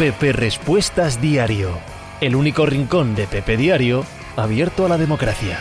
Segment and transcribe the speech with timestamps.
[0.00, 1.78] Pepe Respuestas Diario,
[2.22, 5.58] el único rincón de Pepe Diario abierto a la democracia.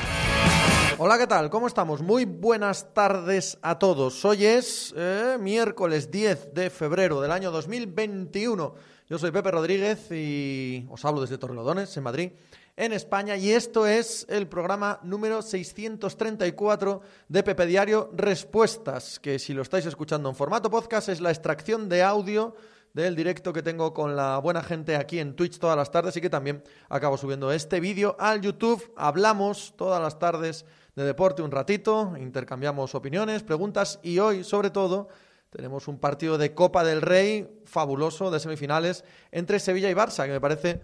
[0.97, 1.49] Hola, ¿qué tal?
[1.49, 2.01] ¿Cómo estamos?
[2.01, 4.23] Muy buenas tardes a todos.
[4.23, 8.75] Hoy es eh, miércoles 10 de febrero del año 2021.
[9.09, 12.31] Yo soy Pepe Rodríguez y os hablo desde Torrelodones, en Madrid,
[12.77, 19.53] en España, y esto es el programa número 634 de Pepe Diario Respuestas, que si
[19.53, 22.55] lo estáis escuchando en formato podcast es la extracción de audio
[22.93, 26.21] del directo que tengo con la buena gente aquí en Twitch todas las tardes y
[26.21, 28.93] que también acabo subiendo este vídeo al YouTube.
[28.97, 30.65] Hablamos todas las tardes
[30.95, 35.07] de deporte un ratito, intercambiamos opiniones, preguntas y hoy, sobre todo,
[35.49, 40.31] tenemos un partido de Copa del Rey fabuloso de semifinales entre Sevilla y Barça, que
[40.31, 40.81] me parece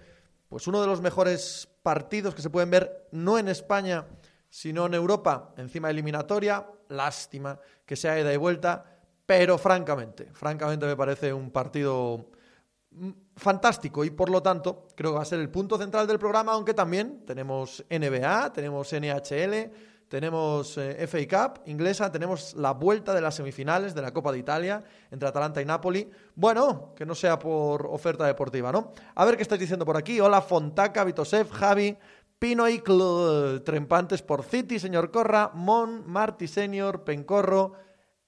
[0.47, 4.05] pues uno de los mejores partidos que se pueden ver no en España,
[4.49, 6.67] sino en Europa, encima eliminatoria.
[6.87, 8.94] Lástima que sea ida y vuelta,
[9.25, 12.29] pero francamente, francamente me parece un partido
[12.91, 16.19] mm, fantástico y por lo tanto creo que va a ser el punto central del
[16.19, 19.71] programa, aunque también tenemos NBA, tenemos NHL,
[20.07, 24.37] tenemos eh, FA Cup inglesa, tenemos la vuelta de las semifinales de la Copa de
[24.37, 26.09] Italia entre Atalanta y Napoli.
[26.35, 28.93] Bueno, que no sea por oferta deportiva, ¿no?
[29.15, 30.19] A ver qué estáis diciendo por aquí.
[30.19, 31.97] Hola, Fontaca, Vitosev, Javi,
[32.37, 32.81] Pino y
[33.63, 37.73] Trempantes por City, señor Corra, Mon, Marti Senior, Pencorro,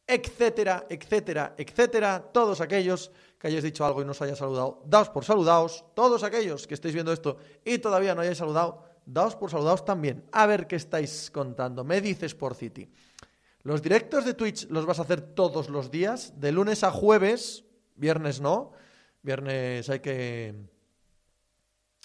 [0.08, 2.24] etcétera, etcétera, etcétera.
[2.32, 5.84] Todos aquellos que hayáis dicho algo y no os haya saludado, daos por saludados.
[5.94, 10.26] Todos aquellos que estéis viendo esto y todavía no hayáis saludado, daos por saludados también.
[10.32, 11.84] A ver qué estáis contando.
[11.84, 12.90] Me dices por City.
[13.64, 17.66] Los directos de Twitch los vas a hacer todos los días, de lunes a jueves,
[17.96, 18.72] viernes no.
[19.22, 20.56] Viernes hay que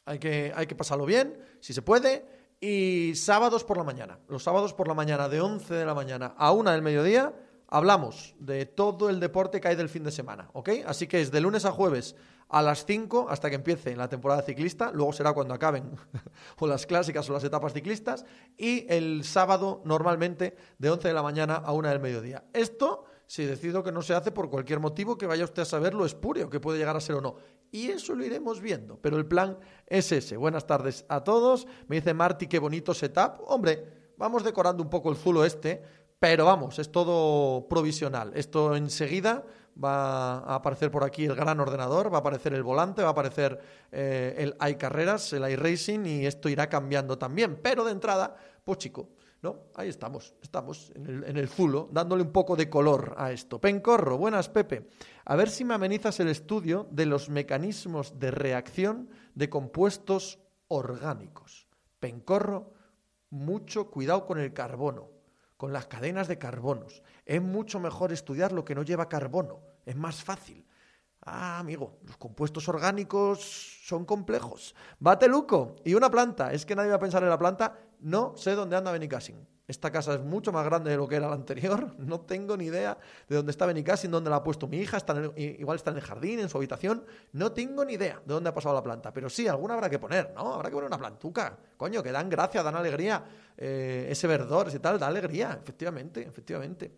[0.04, 2.26] hay que hay que pasarlo bien, si se puede,
[2.60, 4.18] y sábados por la mañana.
[4.26, 7.32] Los sábados por la mañana de 11 de la mañana a 1 del mediodía
[7.72, 10.68] hablamos de todo el deporte que hay del fin de semana, ¿ok?
[10.86, 12.14] Así que es de lunes a jueves
[12.50, 15.96] a las 5 hasta que empiece la temporada ciclista, luego será cuando acaben
[16.58, 18.26] o las clásicas o las etapas ciclistas,
[18.58, 22.44] y el sábado normalmente de 11 de la mañana a 1 del mediodía.
[22.52, 25.94] Esto, si decido que no se hace por cualquier motivo, que vaya usted a saber
[25.94, 27.36] lo espurio que puede llegar a ser o no.
[27.70, 29.56] Y eso lo iremos viendo, pero el plan
[29.86, 30.36] es ese.
[30.36, 31.66] Buenas tardes a todos.
[31.88, 33.40] Me dice Marty, qué bonito setup.
[33.46, 38.30] Hombre, vamos decorando un poco el zulo este pero vamos, es todo provisional.
[38.36, 39.44] Esto enseguida
[39.82, 43.10] va a aparecer por aquí el gran ordenador, va a aparecer el volante, va a
[43.10, 43.58] aparecer
[43.90, 47.58] eh, el iCarreras, el iRacing y esto irá cambiando también.
[47.60, 49.08] Pero de entrada, pues chico,
[49.42, 49.62] ¿no?
[49.74, 53.60] Ahí estamos, estamos en el, en el zulo, dándole un poco de color a esto.
[53.60, 54.90] Pencorro, buenas Pepe.
[55.24, 61.66] A ver si me amenizas el estudio de los mecanismos de reacción de compuestos orgánicos.
[61.98, 62.70] Pencorro,
[63.30, 65.20] mucho cuidado con el carbono
[65.62, 67.04] con las cadenas de carbonos.
[67.24, 70.66] Es mucho mejor estudiar lo que no lleva carbono, es más fácil.
[71.20, 74.74] Ah, amigo, los compuestos orgánicos son complejos.
[74.98, 76.52] Bateluco y una planta.
[76.52, 77.78] Es que nadie va a pensar en la planta.
[78.00, 79.46] No sé dónde anda Benicassin.
[79.72, 81.96] Esta casa es mucho más grande de lo que era la anterior.
[81.98, 84.98] No tengo ni idea de dónde está Benicassin, dónde la ha puesto mi hija.
[84.98, 87.06] Está igual está en el jardín, en su habitación.
[87.32, 89.14] No tengo ni idea de dónde ha pasado la planta.
[89.14, 90.52] Pero sí, alguna habrá que poner, ¿no?
[90.52, 91.56] Habrá que poner una plantuca.
[91.78, 93.24] Coño, que dan gracia, dan alegría.
[93.56, 95.58] Eh, ese verdor, ese tal, da alegría.
[95.62, 96.92] Efectivamente, efectivamente.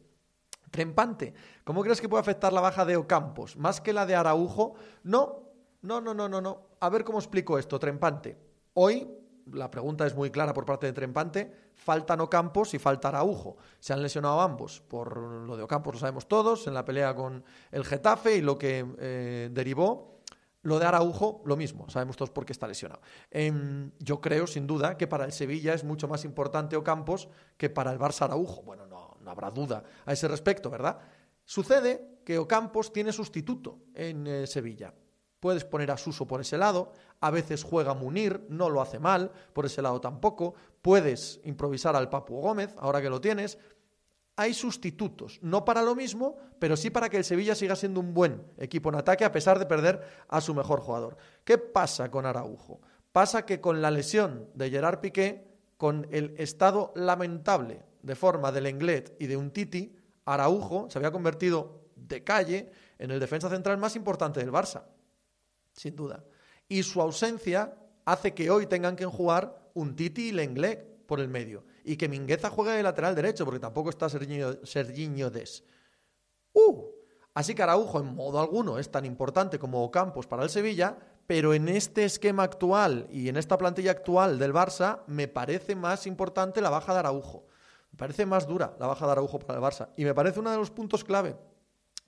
[0.68, 1.32] Trempante.
[1.62, 3.56] ¿Cómo crees que puede afectar la baja de Ocampos?
[3.56, 4.74] ¿Más que la de Araujo?
[5.04, 5.52] No,
[5.82, 6.66] no, no, no, no, no.
[6.80, 8.36] A ver cómo explico esto, Trempante.
[8.72, 9.08] Hoy
[9.52, 13.56] la pregunta es muy clara por parte de Trempante, faltan Ocampos y falta Araujo.
[13.78, 14.80] Se han lesionado ambos.
[14.80, 18.58] Por lo de Ocampos lo sabemos todos, en la pelea con el Getafe y lo
[18.58, 20.14] que eh, derivó.
[20.62, 23.02] Lo de Araujo, lo mismo, sabemos todos por qué está lesionado.
[23.30, 27.28] Em, yo creo, sin duda, que para el Sevilla es mucho más importante Ocampos
[27.58, 28.62] que para el Barça Araujo.
[28.62, 30.98] Bueno, no, no habrá duda a ese respecto, ¿verdad?
[31.44, 34.94] Sucede que Ocampos tiene sustituto en eh, Sevilla.
[35.38, 36.92] Puedes poner a Suso por ese lado,
[37.24, 40.54] a veces juega Munir, no lo hace mal, por ese lado tampoco.
[40.82, 43.56] Puedes improvisar al Papu Gómez, ahora que lo tienes.
[44.36, 48.12] Hay sustitutos, no para lo mismo, pero sí para que el Sevilla siga siendo un
[48.12, 51.16] buen equipo en ataque a pesar de perder a su mejor jugador.
[51.44, 52.82] ¿Qué pasa con Araujo?
[53.10, 55.48] Pasa que con la lesión de Gerard Piqué,
[55.78, 61.10] con el estado lamentable de forma del Englet y de un Titi, Araujo se había
[61.10, 64.82] convertido de calle en el defensa central más importante del Barça
[65.74, 66.24] sin duda.
[66.68, 71.28] Y su ausencia hace que hoy tengan que jugar un Titi y Lenglet por el
[71.28, 71.64] medio.
[71.84, 75.64] Y que Mingueza juegue de lateral derecho, porque tampoco está Serginho, Des.
[76.52, 76.84] ¡Uh!
[77.34, 80.96] Así que Araujo en modo alguno es tan importante como Campos para el Sevilla,
[81.26, 86.06] pero en este esquema actual y en esta plantilla actual del Barça me parece más
[86.06, 87.46] importante la baja de Araujo.
[87.90, 89.88] Me parece más dura la baja de Araujo para el Barça.
[89.96, 91.36] Y me parece uno de los puntos clave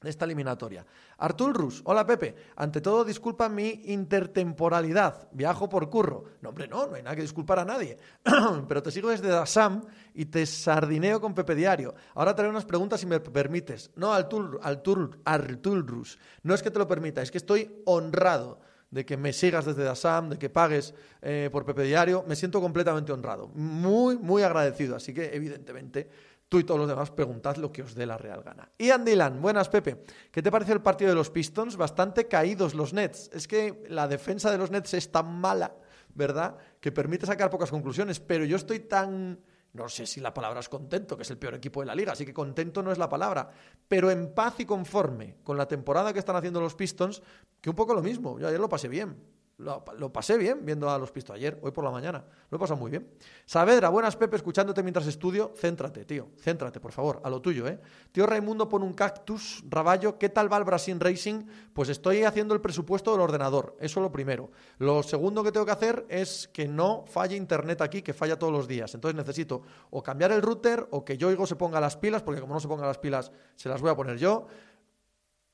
[0.00, 0.84] de esta eliminatoria.
[1.18, 2.34] Artur Rus, hola Pepe.
[2.56, 5.28] Ante todo, disculpa mi intertemporalidad.
[5.32, 6.24] Viajo por curro.
[6.42, 7.96] No, hombre, no, no hay nada que disculpar a nadie.
[8.68, 9.82] Pero te sigo desde Dasam
[10.14, 11.94] y te sardineo con Pepe Diario.
[12.14, 13.90] Ahora te haré unas preguntas si me permites.
[13.96, 16.18] No, Artur, Artur, Artur Rus.
[16.42, 18.60] No es que te lo permita, es que estoy honrado
[18.90, 22.24] de que me sigas desde Dasam, de que pagues eh, por Pepe Diario.
[22.28, 23.48] Me siento completamente honrado.
[23.48, 24.94] Muy, muy agradecido.
[24.94, 28.42] Así que, evidentemente Tú y todos los demás preguntad lo que os dé la real
[28.42, 28.70] gana.
[28.78, 30.04] Ian Dylan, buenas Pepe.
[30.30, 31.76] ¿Qué te pareció el partido de los Pistons?
[31.76, 33.30] Bastante caídos los Nets.
[33.32, 35.74] Es que la defensa de los Nets es tan mala,
[36.14, 36.56] ¿verdad?
[36.80, 38.20] Que permite sacar pocas conclusiones.
[38.20, 39.40] Pero yo estoy tan...
[39.72, 42.12] No sé si la palabra es contento, que es el peor equipo de la liga,
[42.12, 43.50] así que contento no es la palabra,
[43.86, 47.20] pero en paz y conforme con la temporada que están haciendo los Pistons,
[47.60, 49.18] que un poco lo mismo, yo ayer lo pasé bien,
[49.58, 52.22] lo, pasé bien viendo a los pistos ayer, hoy por la mañana.
[52.50, 53.08] Lo he pasado muy bien.
[53.46, 55.52] Saavedra, buenas Pepe, escuchándote mientras estudio.
[55.56, 56.28] Céntrate, tío.
[56.38, 57.80] Céntrate, por favor, a lo tuyo, ¿eh?
[58.12, 59.64] Tío Raimundo pone un cactus.
[59.68, 61.46] Raballo, ¿qué tal va el Brasil Racing?
[61.72, 63.76] Pues estoy haciendo el presupuesto del ordenador.
[63.80, 64.50] Eso lo primero.
[64.78, 68.52] Lo segundo que tengo que hacer es que no falle internet aquí, que falla todos
[68.52, 68.94] los días.
[68.94, 72.52] Entonces necesito o cambiar el router o que Yoigo se ponga las pilas, porque como
[72.52, 74.46] no se ponga las pilas, se las voy a poner yo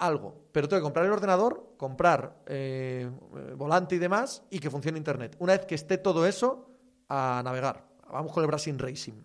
[0.06, 3.10] algo, pero tengo que comprar el ordenador, comprar eh,
[3.56, 5.36] volante y demás y que funcione Internet.
[5.38, 6.68] Una vez que esté todo eso,
[7.08, 7.86] a navegar.
[8.10, 9.22] Vamos con el Brasil Racing.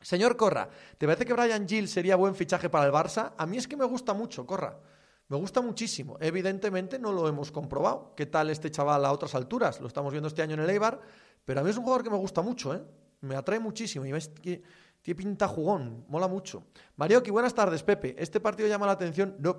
[0.00, 0.68] Señor Corra,
[0.98, 3.32] ¿te parece que Brian Gill sería buen fichaje para el Barça?
[3.38, 4.78] A mí es que me gusta mucho, Corra.
[5.28, 6.18] Me gusta muchísimo.
[6.20, 8.12] Evidentemente no lo hemos comprobado.
[8.14, 9.80] ¿Qué tal este chaval a otras alturas?
[9.80, 11.00] Lo estamos viendo este año en el Eibar.
[11.44, 12.82] Pero a mí es un jugador que me gusta mucho, ¿eh?
[13.22, 14.04] Me atrae muchísimo.
[14.04, 14.62] Y ves que
[15.00, 16.04] tiene pinta jugón.
[16.08, 16.64] Mola mucho.
[16.96, 18.14] Marioki, buenas tardes, Pepe.
[18.18, 19.36] Este partido llama la atención.
[19.38, 19.56] No,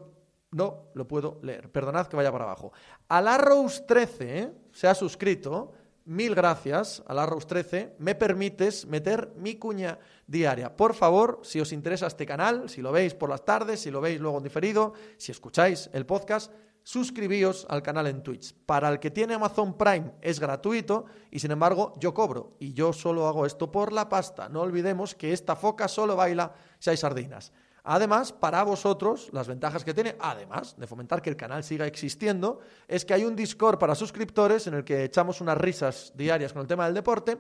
[0.55, 1.69] no lo puedo leer.
[1.69, 2.71] Perdonad que vaya para abajo.
[3.09, 4.51] Alarrose 13 ¿eh?
[4.71, 5.73] se ha suscrito.
[6.05, 7.95] Mil gracias, Alarrose 13.
[7.99, 10.73] Me permites meter mi cuña diaria.
[10.75, 13.99] Por favor, si os interesa este canal, si lo veis por las tardes, si lo
[13.99, 16.53] veis luego en diferido, si escucháis el podcast,
[16.83, 18.55] suscribíos al canal en Twitch.
[18.65, 22.93] Para el que tiene Amazon Prime es gratuito y sin embargo yo cobro y yo
[22.93, 24.47] solo hago esto por la pasta.
[24.47, 27.51] No olvidemos que esta foca solo baila si hay sardinas.
[27.87, 32.59] Además, para vosotros, las ventajas que tiene, además de fomentar que el canal siga existiendo,
[32.87, 36.63] es que hay un Discord para suscriptores en el que echamos unas risas diarias con
[36.63, 37.37] el tema del deporte.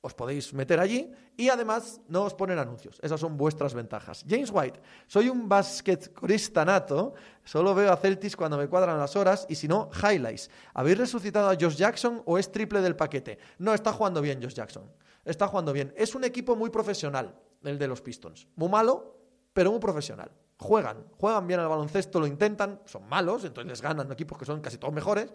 [0.00, 2.98] Os podéis meter allí y además no os ponen anuncios.
[3.02, 4.24] Esas son vuestras ventajas.
[4.26, 9.46] James White, soy un basquetbolista nato, solo veo a Celtics cuando me cuadran las horas
[9.50, 10.50] y si no, highlights.
[10.72, 13.38] ¿Habéis resucitado a Josh Jackson o es triple del paquete?
[13.58, 14.90] No, está jugando bien Josh Jackson.
[15.24, 15.92] Está jugando bien.
[15.96, 18.46] Es un equipo muy profesional, el de los Pistons.
[18.56, 19.13] Muy malo,
[19.54, 20.30] pero muy profesional.
[20.58, 24.76] Juegan, juegan bien al baloncesto, lo intentan, son malos, entonces ganan equipos que son casi
[24.76, 25.32] todos mejores,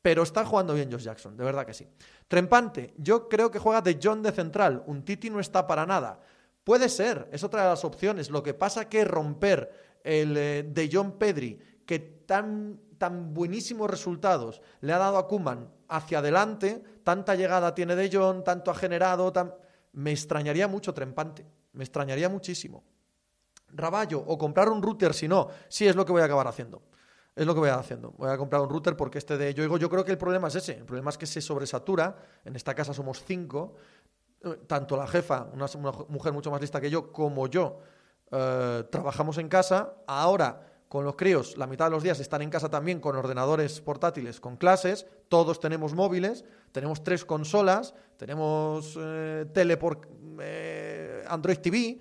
[0.00, 1.88] pero está jugando bien Josh Jackson, de verdad que sí.
[2.28, 6.20] Trempante, yo creo que juega de John de central, un Titi no está para nada.
[6.62, 8.30] Puede ser, es otra de las opciones.
[8.30, 14.60] Lo que pasa que romper el eh, de John Pedri, que tan, tan buenísimos resultados
[14.80, 19.32] le ha dado a Kuman hacia adelante, tanta llegada tiene de John, tanto ha generado,
[19.92, 22.82] me extrañaría mucho Trempante, me extrañaría muchísimo.
[23.76, 26.82] Raballo o comprar un router si no, sí es lo que voy a acabar haciendo.
[27.36, 28.12] Es lo que voy a haciendo.
[28.12, 30.54] Voy a comprar un router porque este de yo yo creo que el problema es
[30.54, 30.74] ese.
[30.74, 32.16] El problema es que se sobresatura.
[32.44, 33.74] En esta casa somos cinco.
[34.44, 35.66] Eh, tanto la jefa, una,
[36.08, 37.80] mujer mucho más lista que yo, como yo,
[38.30, 39.94] eh, trabajamos en casa.
[40.06, 43.80] Ahora, con los críos, la mitad de los días están en casa también con ordenadores
[43.80, 45.06] portátiles, con clases.
[45.28, 46.44] Todos tenemos móviles.
[46.70, 47.94] Tenemos tres consolas.
[48.16, 50.08] Tenemos eh, tele por
[51.26, 52.00] Android TV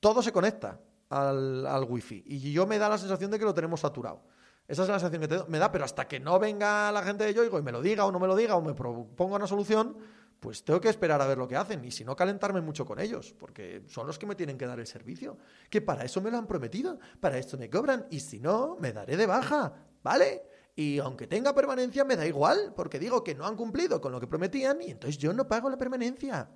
[0.00, 0.80] todo se conecta
[1.10, 2.22] al, al wifi.
[2.26, 4.22] Y yo me da la sensación de que lo tenemos saturado.
[4.70, 7.34] Esa es la sensación que me da, pero hasta que no venga la gente de
[7.34, 9.96] Yoigo y me lo diga o no me lo diga o me proponga una solución,
[10.38, 13.00] pues tengo que esperar a ver lo que hacen y si no calentarme mucho con
[13.00, 15.38] ellos, porque son los que me tienen que dar el servicio,
[15.68, 18.92] que para eso me lo han prometido, para esto me cobran y si no, me
[18.92, 20.44] daré de baja, ¿vale?
[20.76, 24.20] Y aunque tenga permanencia, me da igual, porque digo que no han cumplido con lo
[24.20, 26.48] que prometían y entonces yo no pago la permanencia.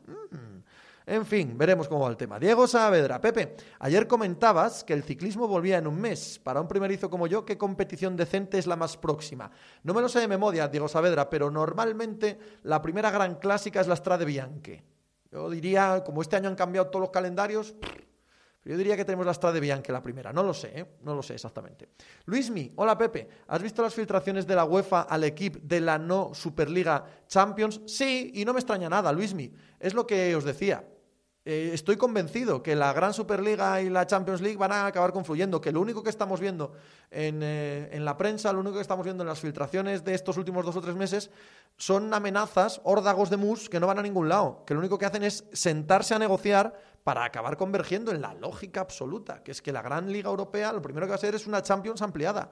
[1.06, 2.38] En fin, veremos cómo va el tema.
[2.38, 6.40] Diego Saavedra, Pepe, ayer comentabas que el ciclismo volvía en un mes.
[6.42, 9.50] Para un primerizo como yo, ¿qué competición decente es la más próxima?
[9.82, 13.86] No me lo sé de memoria, Diego Saavedra, pero normalmente la primera gran clásica es
[13.86, 14.82] la Strade Bianche.
[15.30, 17.74] Yo diría, como este año han cambiado todos los calendarios,
[18.64, 20.32] yo diría que tenemos la Strade Bianche la primera.
[20.32, 20.86] No lo sé, ¿eh?
[21.02, 21.90] no lo sé exactamente.
[22.24, 23.28] Luismi, hola Pepe.
[23.48, 27.82] ¿Has visto las filtraciones de la UEFA al equipo de la no Superliga Champions?
[27.84, 29.52] Sí, y no me extraña nada, Luismi.
[29.78, 30.82] Es lo que os decía.
[31.46, 35.60] Eh, estoy convencido que la Gran Superliga y la Champions League van a acabar confluyendo,
[35.60, 36.72] que lo único que estamos viendo
[37.10, 40.38] en, eh, en, la prensa, lo único que estamos viendo en las filtraciones de estos
[40.38, 41.30] últimos dos o tres meses
[41.76, 45.04] son amenazas, órdagos de mus que no van a ningún lado, que lo único que
[45.04, 49.70] hacen es sentarse a negociar para acabar convergiendo en la lógica absoluta, que es que
[49.70, 52.50] la gran liga europea lo primero que va a ser es una Champions ampliada.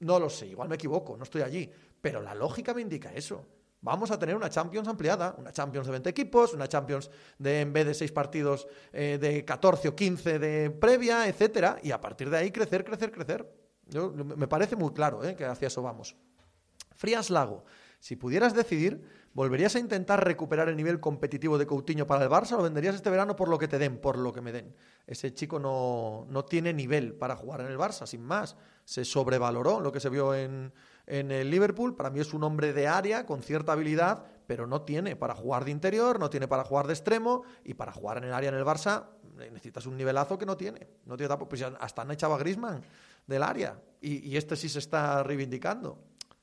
[0.00, 1.72] No lo sé, igual me equivoco, no estoy allí,
[2.02, 3.46] pero la lógica me indica eso.
[3.86, 7.72] Vamos a tener una Champions ampliada, una Champions de 20 equipos, una Champions de en
[7.72, 12.28] vez de 6 partidos eh, de 14 o 15 de previa, etcétera, y a partir
[12.28, 13.48] de ahí crecer, crecer, crecer.
[13.92, 16.16] me parece muy claro eh, que hacia eso vamos.
[16.96, 17.64] Frías Lago,
[18.00, 22.52] si pudieras decidir, ¿volverías a intentar recuperar el nivel competitivo de Coutinho para el Barça
[22.52, 24.74] o lo venderías este verano por lo que te den, por lo que me den?
[25.06, 28.56] Ese chico no, no tiene nivel para jugar en el Barça, sin más.
[28.84, 30.72] Se sobrevaloró lo que se vio en,
[31.06, 31.96] en el Liverpool.
[31.96, 35.64] Para mí es un hombre de área con cierta habilidad, pero no tiene para jugar
[35.64, 38.56] de interior, no tiene para jugar de extremo y para jugar en el área en
[38.56, 39.06] el Barça
[39.40, 40.88] eh, necesitas un nivelazo que no tiene.
[41.04, 42.82] No tiene pues hasta han echado a Griezmann
[43.26, 45.98] del área y, y, este sí se está reivindicando.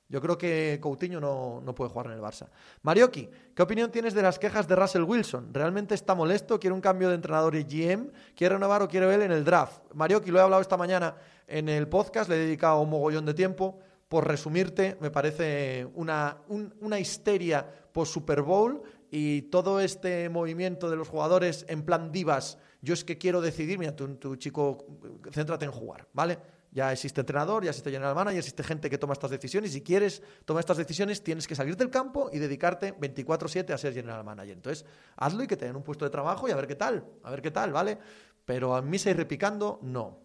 [0.10, 2.48] Yo creo que Coutinho no, no, puede jugar en el Barça.
[2.84, 5.54] Marioki, ¿qué opinión tienes de las quejas de Russell Wilson?
[5.54, 6.60] ¿Realmente está molesto?
[6.60, 8.12] ¿Quiere un cambio de entrenador y GM?
[8.36, 9.82] ¿Quiere renovar o quiere ver en el draft?
[9.94, 11.16] Marioki, lo he hablado esta mañana
[11.48, 16.38] en el podcast, le he dedicado un mogollón de tiempo por resumirte, me parece una,
[16.48, 22.58] una histeria post Super Bowl y todo este movimiento de los jugadores en plan divas.
[22.82, 24.86] Yo es que quiero decidir, mira, tu, chico,
[25.32, 26.38] céntrate en jugar, ¿vale?
[26.74, 29.70] Ya existe entrenador, ya existe general manager, existe gente que toma estas decisiones.
[29.70, 33.78] Y si quieres tomar estas decisiones, tienes que salir del campo y dedicarte 24-7 a
[33.78, 34.56] ser general manager.
[34.56, 34.84] Entonces,
[35.16, 37.30] hazlo y que te den un puesto de trabajo y a ver qué tal, a
[37.30, 38.00] ver qué tal, ¿vale?
[38.44, 40.22] Pero a mí se repicando, no.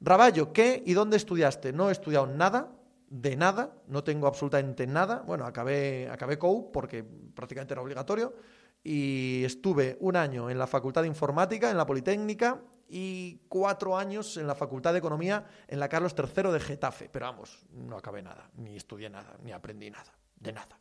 [0.00, 1.72] Raballo, ¿qué y dónde estudiaste?
[1.72, 2.72] No he estudiado nada,
[3.08, 5.22] de nada, no tengo absolutamente nada.
[5.24, 8.34] Bueno, acabé, acabé COU porque prácticamente era obligatorio
[8.82, 12.60] y estuve un año en la Facultad de Informática, en la Politécnica
[12.94, 17.08] y cuatro años en la Facultad de Economía en la Carlos III de Getafe.
[17.10, 20.78] Pero vamos, no acabé nada, ni estudié nada, ni aprendí nada, de nada,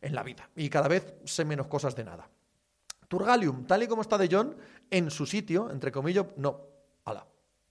[0.00, 0.50] en la vida.
[0.56, 2.28] Y cada vez sé menos cosas de nada.
[3.06, 4.56] Turgalium, tal y como está de John,
[4.90, 6.60] en su sitio, entre comillas, no,
[7.04, 7.26] ala,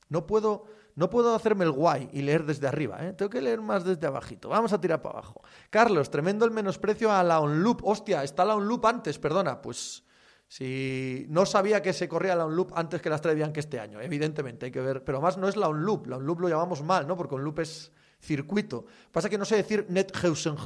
[0.07, 3.13] no puedo no puedo hacerme el guay y leer desde arriba, ¿eh?
[3.13, 4.49] tengo que leer más desde abajito.
[4.49, 5.41] Vamos a tirar para abajo.
[5.69, 7.81] Carlos, tremendo el menosprecio a la OnLoop.
[7.83, 9.61] Hostia, está la OnLoop antes, perdona.
[9.61, 10.03] Pues
[10.51, 14.65] si no sabía que se corría la OnLoop antes que las que este año, evidentemente
[14.65, 15.01] hay que ver.
[15.01, 17.15] Pero más no es la OnLoop, la OnLoop lo llamamos mal, ¿no?
[17.15, 18.83] Porque OnLoop es circuito.
[19.13, 20.57] Pasa que no sé decir Nethausen,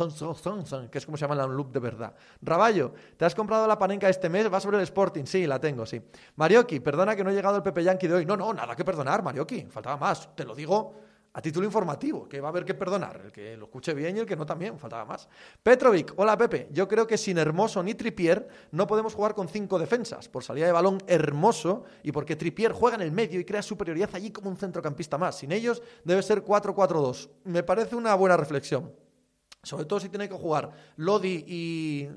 [0.90, 2.16] que es como se llama la loop de verdad.
[2.42, 4.52] Raballo, ¿te has comprado la panenca este mes?
[4.52, 5.26] ¿Va sobre el Sporting?
[5.26, 6.02] Sí, la tengo, sí.
[6.36, 8.26] Marioki, perdona que no he llegado el Pepe Yankee de hoy.
[8.26, 9.68] No, no, nada que perdonar, Marioki.
[9.70, 10.36] Faltaba más.
[10.36, 10.96] Te lo digo
[11.36, 14.22] a título informativo, que va a haber que perdonar, el que lo escuche bien y
[14.22, 15.28] el que no también, faltaba más.
[15.62, 19.78] Petrovic, hola Pepe, yo creo que sin Hermoso ni Tripier no podemos jugar con cinco
[19.78, 23.62] defensas, por salida de balón Hermoso y porque Tripier juega en el medio y crea
[23.62, 25.38] superioridad allí como un centrocampista más.
[25.40, 27.30] Sin ellos debe ser 4-4-2.
[27.44, 28.94] Me parece una buena reflexión.
[29.62, 32.08] Sobre todo si tiene que jugar Lodi y,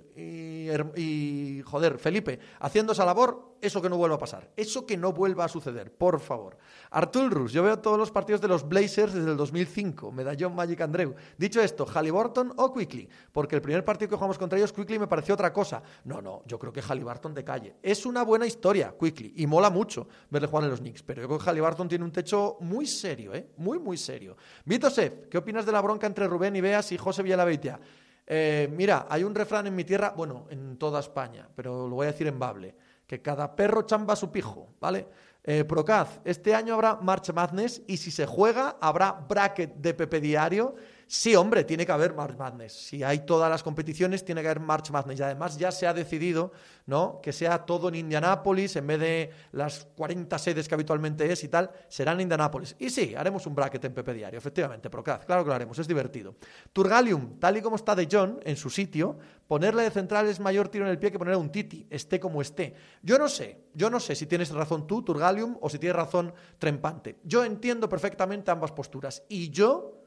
[0.94, 4.50] y, joder, Felipe, haciendo esa labor, eso que no vuelva a pasar.
[4.54, 6.58] Eso que no vuelva a suceder, por favor.
[6.90, 10.12] Artur Rus, yo veo todos los partidos de los Blazers desde el 2005.
[10.12, 11.14] Medallón Magic Andreu.
[11.38, 13.08] Dicho esto, Halliburton o Quickly.
[13.32, 15.82] Porque el primer partido que jugamos contra ellos, Quickly, me pareció otra cosa.
[16.04, 17.76] No, no, yo creo que Halliburton de calle.
[17.82, 19.32] Es una buena historia, Quickly.
[19.36, 21.02] Y mola mucho verle jugar en los Knicks.
[21.02, 23.48] Pero yo creo que Halliburton tiene un techo muy serio, ¿eh?
[23.56, 24.36] Muy, muy serio.
[24.66, 27.38] Vito Sef, ¿qué opinas de la bronca entre Rubén Ibeas y José Villalobos?
[27.38, 27.80] la Beitia.
[28.26, 32.06] Eh, mira, hay un refrán en mi tierra, bueno, en toda España, pero lo voy
[32.06, 32.74] a decir en Bable,
[33.08, 35.08] que cada perro chamba su pijo, ¿vale?
[35.42, 40.20] Eh, Procaz, este año habrá March Madness y si se juega habrá bracket de Pepe
[40.20, 40.74] Diario
[41.10, 42.74] Sí, hombre, tiene que haber March Madness.
[42.74, 45.18] Si hay todas las competiciones, tiene que haber March Madness.
[45.18, 46.52] Y además ya se ha decidido
[46.84, 47.18] ¿no?
[47.22, 51.48] que sea todo en Indianápolis, en vez de las 40 sedes que habitualmente es y
[51.48, 52.76] tal, será en Indianápolis.
[52.78, 55.88] Y sí, haremos un bracket en PP Diario, efectivamente, Procaz, claro que lo haremos, es
[55.88, 56.36] divertido.
[56.74, 60.68] Turgalium, tal y como está de John en su sitio, ponerle de central es mayor
[60.68, 62.74] tiro en el pie que ponerle un Titi, esté como esté.
[63.02, 66.34] Yo no sé, yo no sé si tienes razón tú, Turgalium, o si tienes razón
[66.58, 67.16] Trempante.
[67.24, 69.22] Yo entiendo perfectamente ambas posturas.
[69.28, 69.98] Y yo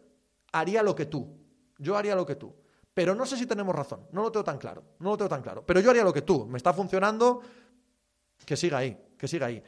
[0.52, 1.38] haría lo que tú.
[1.78, 2.54] Yo haría lo que tú.
[2.94, 4.08] Pero no sé si tenemos razón.
[4.12, 4.84] No lo tengo tan claro.
[5.00, 5.66] No lo tengo tan claro.
[5.66, 6.46] Pero yo haría lo que tú.
[6.46, 7.42] Me está funcionando.
[8.46, 8.98] Que siga ahí.
[9.18, 9.64] Que siga ahí.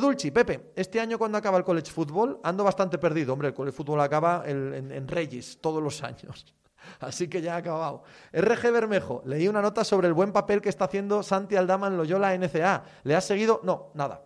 [0.00, 3.32] Dulci, Pepe, este año cuando acaba el college football ando bastante perdido.
[3.32, 6.54] Hombre, el college football acaba en, Reyes todos los años.
[7.00, 8.02] Así que ya ha acabado.
[8.32, 11.96] RG Bermejo, leí una nota sobre el buen papel que está haciendo Santi Aldama en
[11.96, 12.84] Loyola NCA.
[13.04, 13.60] ¿Le has seguido?
[13.62, 14.22] No, nada.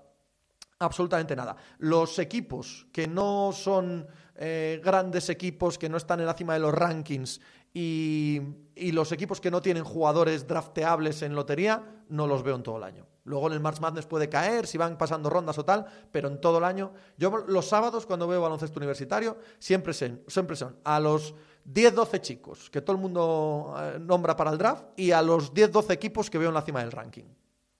[0.78, 1.56] Absolutamente nada.
[1.78, 4.06] Los equipos que no son
[4.42, 7.42] eh, grandes equipos que no están en la cima de los rankings
[7.75, 8.40] y,
[8.75, 12.85] los equipos que no tienen jugadores drafteables en lotería, no los veo en todo el
[12.85, 13.06] año.
[13.25, 16.40] Luego en el March Madness puede caer si van pasando rondas o tal, pero en
[16.40, 16.90] todo el año.
[17.18, 21.35] Yo los sábados cuando veo baloncesto universitario siempre, siempre son a los
[21.70, 25.90] 10-12 chicos que todo el mundo eh, nombra para el draft y a los 10-12
[25.90, 27.25] equipos que veo en la cima del ranking.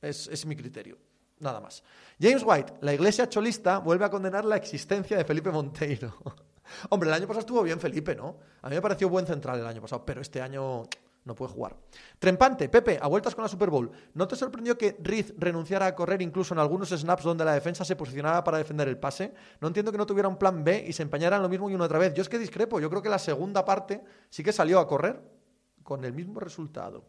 [0.03, 0.99] es mi criterio.
[1.41, 1.83] Nada más.
[2.21, 6.15] James White, la iglesia cholista vuelve a condenar la existencia de Felipe Monteiro.
[6.89, 8.39] Hombre, el año pasado estuvo bien Felipe, ¿no?
[8.63, 10.85] A mí me pareció buen central el año pasado, pero este año
[11.25, 11.77] no puede jugar.
[12.19, 13.91] Trempante, Pepe, a vueltas con la Super Bowl.
[14.15, 17.85] ¿No te sorprendió que Riz renunciara a correr incluso en algunos snaps donde la defensa
[17.85, 19.35] se posicionaba para defender el pase?
[19.61, 21.75] No entiendo que no tuviera un plan B y se empeñara en lo mismo y
[21.75, 22.15] una otra vez.
[22.15, 22.81] Yo es que discrepo.
[22.81, 25.21] Yo creo que la segunda parte sí que salió a correr
[25.83, 27.05] con el mismo resultado.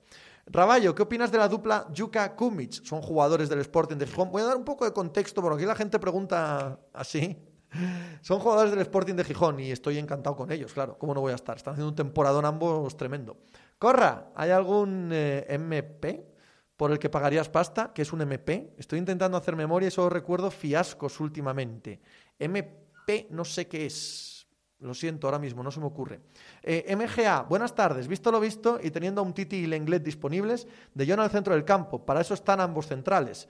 [0.47, 2.83] Raballo, ¿qué opinas de la dupla Yuka Kumic?
[2.83, 4.31] Son jugadores del Sporting de Gijón.
[4.31, 7.37] Voy a dar un poco de contexto porque aquí la gente pregunta así.
[8.21, 10.97] Son jugadores del Sporting de Gijón y estoy encantado con ellos, claro.
[10.97, 11.57] ¿Cómo no voy a estar?
[11.57, 13.37] Están haciendo un temporadón ambos tremendo.
[13.77, 16.25] Corra, ¿hay algún eh, MP
[16.75, 17.93] por el que pagarías pasta?
[17.93, 18.73] que es un MP?
[18.77, 22.01] Estoy intentando hacer memoria y solo recuerdo fiascos últimamente.
[22.37, 24.47] MP no sé qué es.
[24.79, 26.21] Lo siento, ahora mismo, no se me ocurre.
[26.63, 28.07] Eh, MGA, buenas tardes.
[28.07, 31.53] Visto lo visto y teniendo a un Titi y Lenglet disponibles, de John al centro
[31.53, 32.03] del campo.
[32.03, 33.47] Para eso están ambos centrales.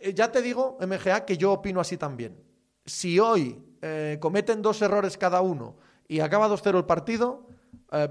[0.00, 2.53] Eh, ya te digo, MGA, que yo opino así también
[2.84, 5.76] si hoy eh, cometen dos errores cada uno
[6.08, 7.46] y acaba 2-0 el partido,
[7.92, 8.08] eh,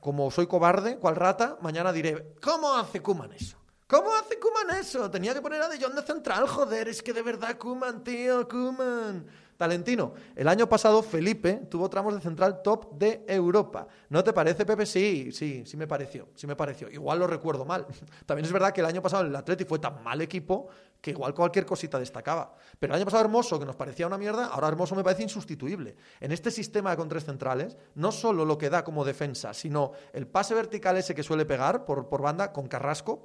[0.00, 3.58] como soy cobarde, cual rata, mañana diré, ¿cómo hace Kuman eso?
[3.86, 5.10] ¿Cómo hace Kuman eso?
[5.10, 8.48] Tenía que poner a De Jong de central, joder, es que de verdad Kuman, tío,
[8.48, 9.26] Kuman.
[9.62, 10.14] Talentino.
[10.34, 13.86] El año pasado Felipe tuvo tramos de central top de Europa.
[14.08, 14.86] ¿No te parece, Pepe?
[14.86, 16.30] Sí, sí, sí me pareció.
[16.34, 16.90] Sí me pareció.
[16.90, 17.86] Igual lo recuerdo mal.
[18.26, 20.66] También es verdad que el año pasado el Atleti fue tan mal equipo
[21.02, 22.54] que igual cualquier cosita destacaba.
[22.78, 25.96] Pero el año pasado Hermoso, que nos parecía una mierda, ahora Hermoso me parece insustituible.
[26.20, 30.28] En este sistema con tres centrales, no solo lo que da como defensa, sino el
[30.28, 33.24] pase vertical ese que suele pegar por, por banda con Carrasco,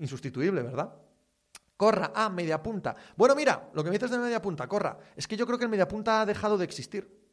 [0.00, 0.94] insustituible, ¿verdad?
[1.76, 2.96] Corra, ah, media punta.
[3.16, 4.98] Bueno, mira, lo que me dices de media punta, corra.
[5.14, 7.24] Es que yo creo que el media punta ha dejado de existir.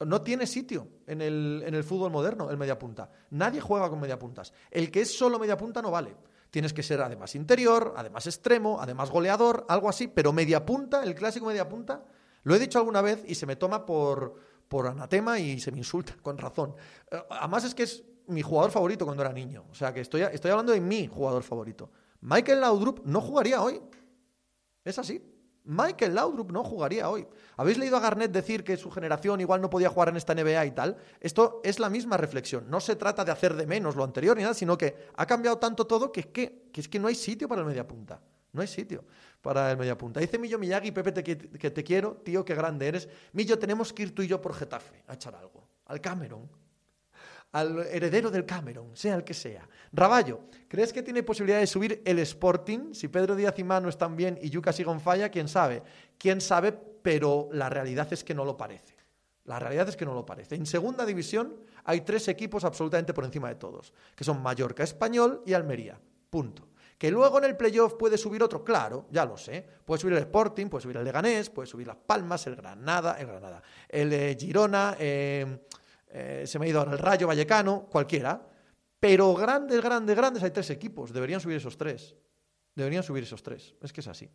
[0.00, 3.08] No tiene sitio en el, en el fútbol moderno el media punta.
[3.30, 4.52] Nadie juega con media puntas.
[4.70, 6.14] El que es solo media punta no vale.
[6.52, 11.14] Tienes que ser además interior, además extremo, además goleador, algo así, pero media punta, el
[11.14, 12.04] clásico media punta,
[12.42, 14.34] lo he dicho alguna vez y se me toma por,
[14.68, 16.74] por anatema y se me insulta, con razón.
[17.10, 19.64] Eh, además es que es mi jugador favorito cuando era niño.
[19.70, 21.90] O sea que estoy, estoy hablando de mi jugador favorito.
[22.20, 23.80] Michael Laudrup no jugaría hoy.
[24.84, 25.31] Es así.
[25.64, 27.26] Michael Laudrup no jugaría hoy.
[27.56, 30.66] ¿Habéis leído a Garnett decir que su generación igual no podía jugar en esta NBA
[30.66, 30.96] y tal?
[31.20, 32.68] Esto es la misma reflexión.
[32.68, 35.58] No se trata de hacer de menos lo anterior ni nada, sino que ha cambiado
[35.58, 38.20] tanto todo que es que, es que no hay sitio para el mediapunta.
[38.52, 39.04] No hay sitio
[39.40, 40.20] para el mediapunta.
[40.20, 43.08] Dice Millo Miyagi, Pepe, te, que te quiero, tío, qué grande eres.
[43.32, 45.68] Millo, tenemos que ir tú y yo por Getafe a echar algo.
[45.86, 46.48] Al Cameron
[47.52, 49.68] al heredero del Cameron, sea el que sea.
[49.92, 52.94] Raballo, ¿crees que tiene posibilidad de subir el Sporting?
[52.94, 55.82] Si Pedro Díaz y Manu están bien y Yuka sigue falla, quién sabe.
[56.18, 58.96] Quién sabe, pero la realidad es que no lo parece.
[59.44, 60.54] La realidad es que no lo parece.
[60.54, 65.42] En segunda división hay tres equipos absolutamente por encima de todos, que son Mallorca, Español
[65.44, 66.00] y Almería.
[66.30, 66.68] Punto.
[66.96, 69.66] Que luego en el playoff puede subir otro, claro, ya lo sé.
[69.84, 73.26] Puede subir el Sporting, puede subir el Leganés, puede subir Las Palmas, el Granada, el
[73.26, 75.58] Granada, el eh, Girona, eh,
[76.12, 78.46] eh, se me ha ido ahora el Rayo Vallecano, cualquiera.
[79.00, 81.12] Pero grandes, grandes, grandes hay tres equipos.
[81.12, 82.14] Deberían subir esos tres.
[82.74, 83.74] Deberían subir esos tres.
[83.80, 84.30] Es que es así.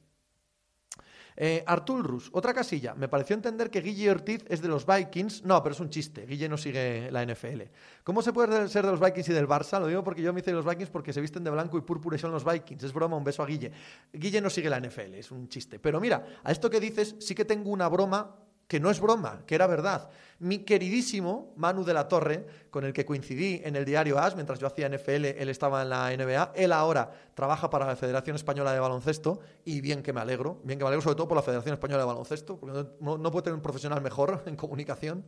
[1.39, 2.95] Eh, Rus, otra casilla.
[2.95, 5.43] Me pareció entender que Guille Ortiz es de los Vikings.
[5.45, 6.25] No, pero es un chiste.
[6.25, 7.61] Guille no sigue la NFL.
[8.03, 9.79] ¿Cómo se puede ser de los Vikings y del Barça?
[9.79, 11.81] Lo digo porque yo me hice de los Vikings porque se visten de blanco y
[11.81, 12.83] púrpura y son los Vikings.
[12.83, 13.71] Es broma, un beso a Guille.
[14.11, 15.77] Guille no sigue la NFL, es un chiste.
[15.77, 18.35] Pero mira, a esto que dices sí que tengo una broma
[18.67, 20.09] que no es broma, que era verdad.
[20.39, 24.59] Mi queridísimo Manu de la Torre, con el que coincidí en el diario AS, mientras
[24.59, 28.73] yo hacía NFL, él estaba en la NBA, él ahora trabaja para la Federación Española
[28.73, 31.41] de Baloncesto, y bien que me alegro, bien que me alegro sobre todo por la
[31.41, 35.25] Federación Española de Baloncesto, porque no, no puede tener un profesional mejor en comunicación.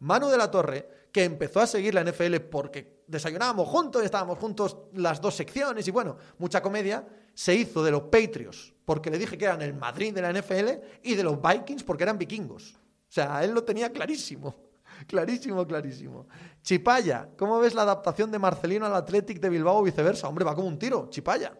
[0.00, 4.76] Manu de la Torre, que empezó a seguir la NFL porque desayunábamos juntos estábamos juntos
[4.92, 9.38] las dos secciones, y bueno, mucha comedia, se hizo de los Patriots porque le dije
[9.38, 12.74] que eran el Madrid de la NFL y de los Vikings porque eran vikingos.
[12.74, 14.54] O sea, él lo tenía clarísimo.
[15.08, 16.28] Clarísimo, clarísimo.
[16.62, 20.28] Chipaya, ¿cómo ves la adaptación de Marcelino al Athletic de Bilbao o viceversa?
[20.28, 21.52] Hombre, va como un tiro, Chipaya.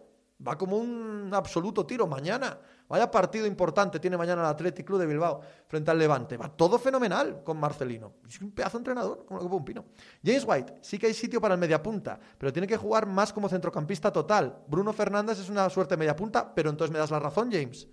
[0.45, 2.57] Va como un absoluto tiro mañana.
[2.87, 6.37] Vaya partido importante tiene mañana el Athletic Club de Bilbao frente al Levante.
[6.37, 8.13] Va todo fenomenal con Marcelino.
[8.27, 9.85] Es un pedazo entrenador, como lo que un pino.
[10.23, 13.49] James White, sí que hay sitio para el mediapunta, pero tiene que jugar más como
[13.49, 14.63] centrocampista total.
[14.67, 17.87] Bruno Fernández es una suerte mediapunta, pero entonces me das la razón, James.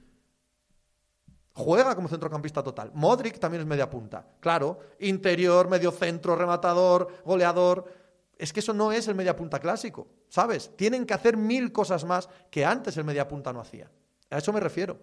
[1.55, 2.91] Juega como centrocampista total.
[2.95, 4.27] Modric también es mediapunta.
[4.41, 8.03] Claro, interior, medio centro, rematador, goleador
[8.37, 10.73] es que eso no es el mediapunta clásico, ¿sabes?
[10.77, 13.89] Tienen que hacer mil cosas más que antes el mediapunta no hacía.
[14.33, 14.99] A eso me refiero.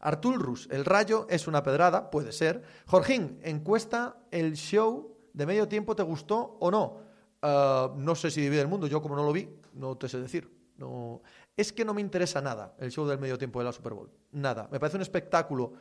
[0.00, 2.62] Artur Rus, el rayo es una pedrada, puede ser.
[2.86, 6.98] Jorgín, encuesta, ¿el show de medio tiempo te gustó o no?
[7.42, 10.20] Ah, no sé si divide el mundo, yo como no lo vi, no te sé
[10.20, 10.56] decir.
[10.76, 11.22] No.
[11.56, 14.10] es que no me interesa nada el show del medio tiempo de la Super Bowl.
[14.30, 14.68] Nada.
[14.70, 15.72] Me parece un espectáculo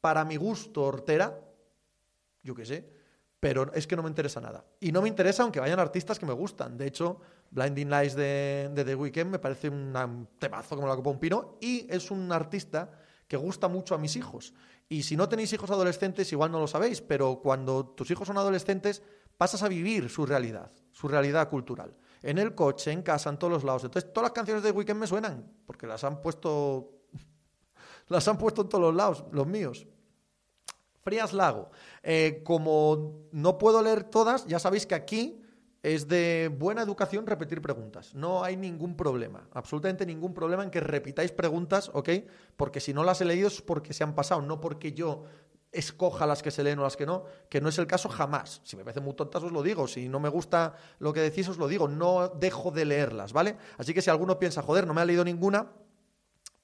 [0.00, 1.40] para mi gusto hortera,
[2.42, 2.90] yo qué sé,
[3.38, 4.64] pero es que no me interesa nada.
[4.80, 6.76] Y no me interesa aunque vayan artistas que me gustan.
[6.76, 7.20] De hecho,
[7.54, 11.86] Blinding Lights de, The Weeknd me parece un temazo como la copa un pino y
[11.88, 12.90] es un artista
[13.28, 14.52] que gusta mucho a mis hijos.
[14.88, 18.38] Y si no tenéis hijos adolescentes, igual no lo sabéis, pero cuando tus hijos son
[18.38, 19.02] adolescentes,
[19.38, 21.96] pasas a vivir su realidad, su realidad cultural.
[22.22, 23.84] En el coche, en casa, en todos los lados.
[23.84, 27.02] Entonces, todas las canciones de The Weeknd me suenan, porque las han puesto.
[28.08, 29.86] las han puesto en todos los lados, los míos.
[31.02, 31.70] Frías Lago.
[32.02, 35.43] Eh, como no puedo leer todas, ya sabéis que aquí
[35.84, 38.14] es de buena educación repetir preguntas.
[38.14, 42.08] No hay ningún problema, absolutamente ningún problema en que repitáis preguntas, ¿ok?
[42.56, 45.24] Porque si no las he leído es porque se han pasado, no porque yo
[45.72, 48.62] escoja las que se leen o las que no, que no es el caso jamás.
[48.64, 51.48] Si me parecen muy tontas os lo digo, si no me gusta lo que decís
[51.48, 53.58] os lo digo, no dejo de leerlas, ¿vale?
[53.76, 55.70] Así que si alguno piensa, joder, no me ha leído ninguna,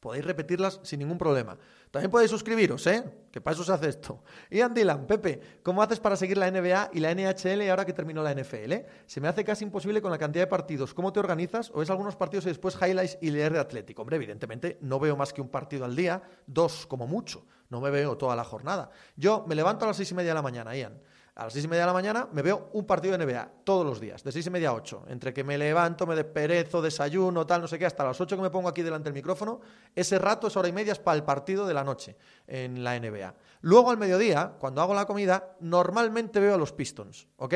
[0.01, 1.57] podéis repetirlas sin ningún problema.
[1.91, 3.05] También podéis suscribiros, ¿eh?
[3.31, 4.23] Que para eso se hace esto.
[4.51, 8.23] Ian Dylan, Pepe, ¿cómo haces para seguir la NBA y la NHL ahora que terminó
[8.23, 8.73] la NFL?
[9.07, 10.95] Se me hace casi imposible con la cantidad de partidos.
[10.95, 11.71] ¿Cómo te organizas?
[11.75, 14.03] ¿O es algunos partidos y después highlights y leer de Atlético?
[14.03, 17.45] Hombre, evidentemente no veo más que un partido al día, dos como mucho.
[17.69, 18.91] No me veo toda la jornada.
[19.17, 21.01] Yo me levanto a las seis y media de la mañana, Ian
[21.41, 23.87] a las seis y media de la mañana me veo un partido de NBA todos
[23.87, 25.05] los días, de seis y media a ocho.
[25.09, 28.43] Entre que me levanto, me desperezo, desayuno, tal, no sé qué, hasta las ocho que
[28.43, 29.63] me pongo aquí delante del micrófono,
[29.95, 33.01] ese rato, esa hora y media es para el partido de la noche en la
[33.01, 33.35] NBA.
[33.63, 37.55] Luego al mediodía, cuando hago la comida, normalmente veo a los Pistons, ¿ok?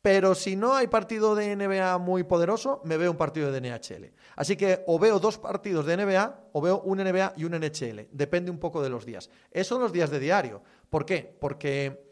[0.00, 4.12] Pero si no hay partido de NBA muy poderoso, me veo un partido de NHL.
[4.36, 8.08] Así que o veo dos partidos de NBA o veo un NBA y un NHL.
[8.12, 9.28] Depende un poco de los días.
[9.50, 10.62] Esos son los días de diario.
[10.88, 11.36] ¿Por qué?
[11.40, 12.11] Porque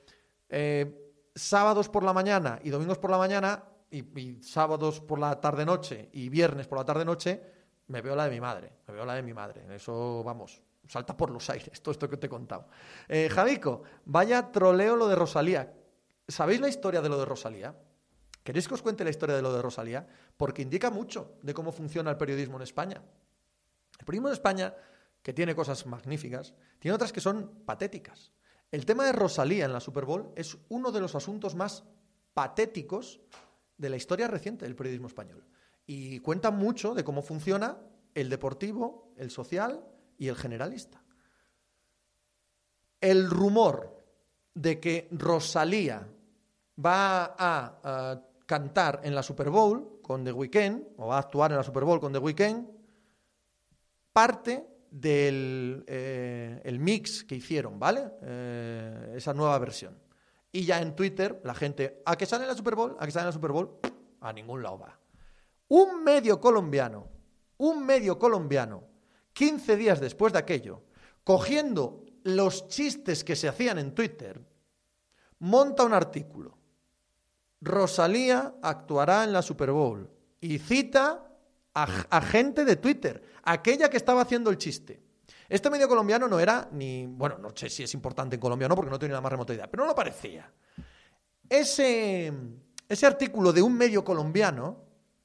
[0.50, 6.10] eh, sábados por la mañana y domingos por la mañana, y, sábados por la tarde-noche
[6.12, 7.42] y viernes por la tarde-noche,
[7.88, 8.72] me veo la de mi madre.
[8.86, 9.64] Me veo la de mi madre.
[9.74, 12.68] Eso, vamos, salta por los aires, todo esto que te he contado.
[13.08, 15.72] Eh, Javico, vaya troleo lo de Rosalía.
[16.28, 17.74] ¿Sabéis la historia de lo de Rosalía?
[18.44, 20.06] ¿Queréis que os cuente la historia de lo de Rosalía?
[20.36, 23.02] Porque indica mucho de cómo funciona el periodismo en España.
[23.98, 24.74] El periodismo en España,
[25.22, 28.32] que tiene cosas magníficas, tiene otras que son patéticas.
[28.70, 31.85] El tema de Rosalía en la Super Bowl es uno de los asuntos más
[32.35, 33.20] patéticos
[33.76, 35.44] de la historia reciente del periodismo español.
[35.87, 37.78] Y cuenta mucho de cómo funciona
[38.14, 39.85] el deportivo, el social
[40.18, 41.02] y el generalista.
[43.00, 44.04] El rumor
[44.54, 46.06] de que Rosalía
[46.85, 51.56] va a, cantar en la Super Bowl con The Weeknd, o va a actuar en
[51.56, 52.66] la Super Bowl con The Weeknd,
[54.12, 58.11] parte del eh, el mix que hicieron, ¿vale?
[58.22, 59.98] Eh, esa nueva versión.
[60.53, 62.96] Y ya en Twitter, la gente, ¿a que sale la Super Bowl?
[62.98, 63.79] ¿A que sale la Super Bowl?
[64.20, 64.98] A ningún lado va.
[65.68, 67.09] Un medio colombiano,
[67.59, 68.85] un medio colombiano,
[69.33, 70.83] 15 días después de aquello,
[71.22, 74.44] cogiendo los chistes que se hacían en Twitter,
[75.38, 76.59] monta un artículo.
[77.61, 81.30] Rosalía actuará en la Super Bowl y cita
[81.74, 85.00] a, gente de Twitter, aquella que estaba haciendo el chiste.
[85.48, 88.68] Este medio colombiano no era ni, bueno, no sé si es importante en Colombia o
[88.68, 90.50] no, porque no ni la más remota idea, pero no lo parecía.
[91.48, 92.33] Ese,
[92.88, 94.85] ese artículo de un medio colombiano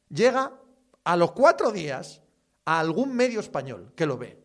[0.09, 0.51] llega
[1.03, 2.21] a los cuatro días
[2.65, 4.43] a algún medio español que lo ve.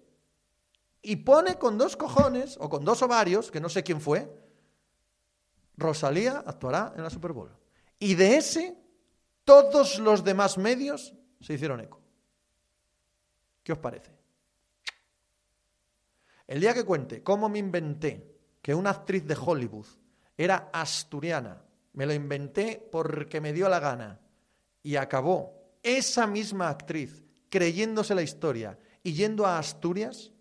[1.03, 4.31] Y pone con dos cojones o con dos ovarios, que no sé quién fue,
[5.79, 7.51] Rosalía actuará en la Super Bowl.
[7.99, 8.77] Y de ese,
[9.45, 12.01] todos los demás medios se hicieron eco.
[13.63, 14.11] ¿Qué os parece?
[16.47, 19.87] El día que cuente cómo me inventé que una actriz de Hollywood
[20.37, 24.21] era asturiana, me lo inventé porque me dio la gana
[24.83, 30.33] y acabó esa misma actriz creyéndose la historia y yendo a Asturias,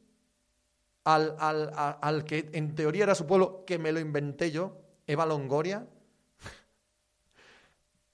[1.04, 5.88] al, al que en teoría era su pueblo, que me lo inventé yo, Eva Longoria,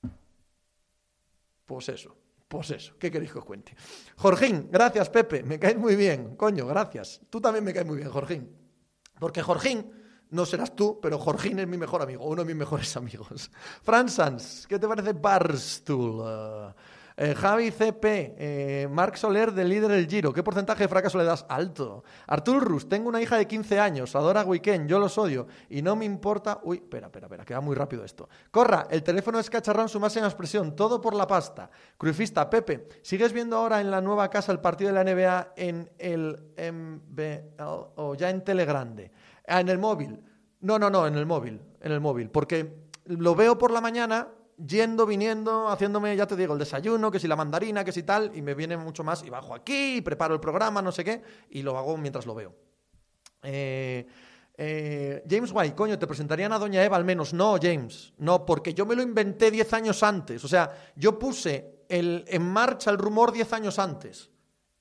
[1.65, 2.15] pues eso.
[2.47, 3.75] Pues eso, ¿qué queréis que os cuente?
[4.17, 7.21] Jorgín, gracias Pepe, me caes muy bien, coño, gracias.
[7.29, 8.55] Tú también me caes muy bien, Jorgín.
[9.19, 9.91] Porque Jorgín,
[10.29, 13.51] no serás tú, pero Jorgín es mi mejor amigo, uno de mis mejores amigos.
[13.83, 16.73] Fran Sanz, ¿qué te parece Barstool?
[17.17, 20.33] Eh, Javi CP, eh, Marc Soler del líder del Giro.
[20.33, 21.45] ¿Qué porcentaje de fracaso le das?
[21.47, 22.03] Alto.
[22.27, 25.95] Artur Rus, tengo una hija de 15 años, adora Weekend, yo los odio y no
[25.95, 26.59] me importa.
[26.63, 28.27] Uy, espera, espera, espera, queda muy rápido esto.
[28.51, 31.69] Corra, el teléfono es cacharrón, su máxima expresión, todo por la pasta.
[31.97, 35.89] Cruifista, Pepe, ¿sigues viendo ahora en la nueva casa el partido de la NBA en
[35.97, 37.61] el MBL
[37.95, 39.11] o ya en Telegrande?
[39.47, 40.21] Ah, en el móvil.
[40.59, 44.27] No, no, no, en el móvil, en el móvil, porque lo veo por la mañana
[44.57, 48.31] yendo, viniendo, haciéndome, ya te digo, el desayuno, que si la mandarina, que si tal,
[48.35, 51.21] y me viene mucho más, y bajo aquí, y preparo el programa, no sé qué,
[51.49, 52.53] y lo hago mientras lo veo.
[53.43, 54.07] Eh,
[54.57, 57.33] eh, James White, coño, te presentarían a Doña Eva al menos.
[57.33, 60.43] No, James, no, porque yo me lo inventé 10 años antes.
[60.43, 64.29] O sea, yo puse el, en marcha el rumor 10 años antes.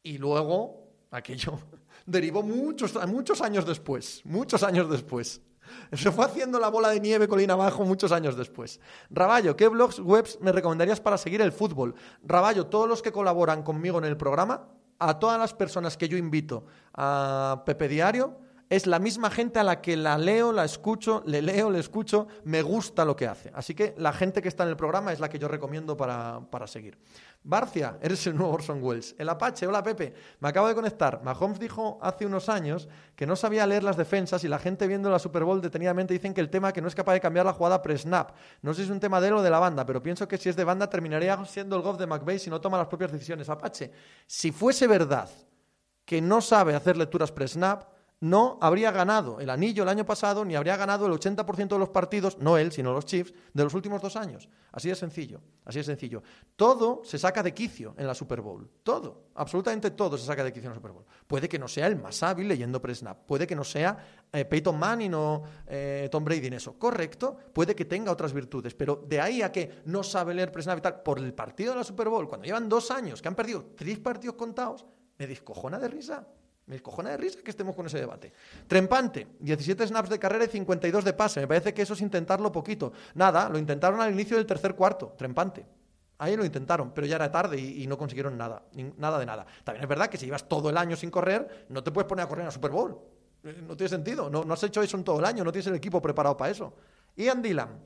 [0.02, 1.58] Y luego, aquello
[2.06, 4.20] derivó muchos, muchos años después.
[4.24, 5.40] Muchos años después.
[5.92, 8.80] Se fue haciendo la bola de nieve colina abajo muchos años después.
[9.10, 11.94] Raballo, ¿qué blogs webs me recomendarías para seguir el fútbol?
[12.22, 16.16] Raballo, todos los que colaboran conmigo en el programa, a todas las personas que yo
[16.16, 18.38] invito a Pepe Diario,
[18.70, 22.26] es la misma gente a la que la leo, la escucho, le leo, le escucho,
[22.44, 23.50] me gusta lo que hace.
[23.54, 26.40] Así que la gente que está en el programa es la que yo recomiendo para,
[26.50, 26.98] para seguir.
[27.46, 29.14] Barcia, eres el nuevo Orson Welles.
[29.18, 31.22] El Apache, hola Pepe, me acabo de conectar.
[31.22, 35.10] Mahomes dijo hace unos años que no sabía leer las defensas y la gente viendo
[35.10, 37.52] la Super Bowl detenidamente dicen que el tema que no es capaz de cambiar la
[37.52, 38.30] jugada pre-snap.
[38.62, 40.38] No sé si es un tema de él o de la banda, pero pienso que
[40.38, 43.12] si es de banda terminaría siendo el golf de McVeigh si no toma las propias
[43.12, 43.50] decisiones.
[43.50, 43.92] Apache,
[44.26, 45.28] si fuese verdad
[46.06, 47.93] que no sabe hacer lecturas pre-snap,
[48.24, 51.90] no habría ganado el anillo el año pasado, ni habría ganado el 80% de los
[51.90, 54.48] partidos, no él, sino los Chiefs, de los últimos dos años.
[54.72, 56.22] Así de sencillo, así de sencillo.
[56.56, 58.66] Todo se saca de quicio en la Super Bowl.
[58.82, 61.04] Todo, absolutamente todo se saca de quicio en la Super Bowl.
[61.26, 64.78] Puede que no sea el más hábil leyendo pre-snap, puede que no sea eh, Peyton
[64.78, 66.78] Manning o eh, Tom Brady en eso.
[66.78, 70.78] Correcto, puede que tenga otras virtudes, pero de ahí a que no sabe leer pre-snap
[70.78, 73.34] y tal, por el partido de la Super Bowl, cuando llevan dos años, que han
[73.34, 74.86] perdido tres partidos contados,
[75.18, 76.26] me descojona de risa.
[76.66, 78.32] Me cojona de risa que estemos con ese debate.
[78.66, 81.40] Trempante, 17 snaps de carrera y 52 de pase.
[81.40, 82.92] Me parece que eso es intentarlo poquito.
[83.14, 85.14] Nada, lo intentaron al inicio del tercer cuarto.
[85.18, 85.66] Trempante.
[86.18, 88.62] Ahí lo intentaron, pero ya era tarde y, no consiguieron nada.
[88.96, 89.44] nada de nada.
[89.62, 92.24] También es verdad que si llevas todo el año sin correr, no te puedes poner
[92.24, 92.98] a correr en la Super Bowl.
[93.42, 94.30] Eh, no tiene sentido.
[94.30, 95.44] No, no has hecho eso en todo el año.
[95.44, 96.72] No tienes el equipo preparado para eso.
[97.16, 97.78] Ian Dylan,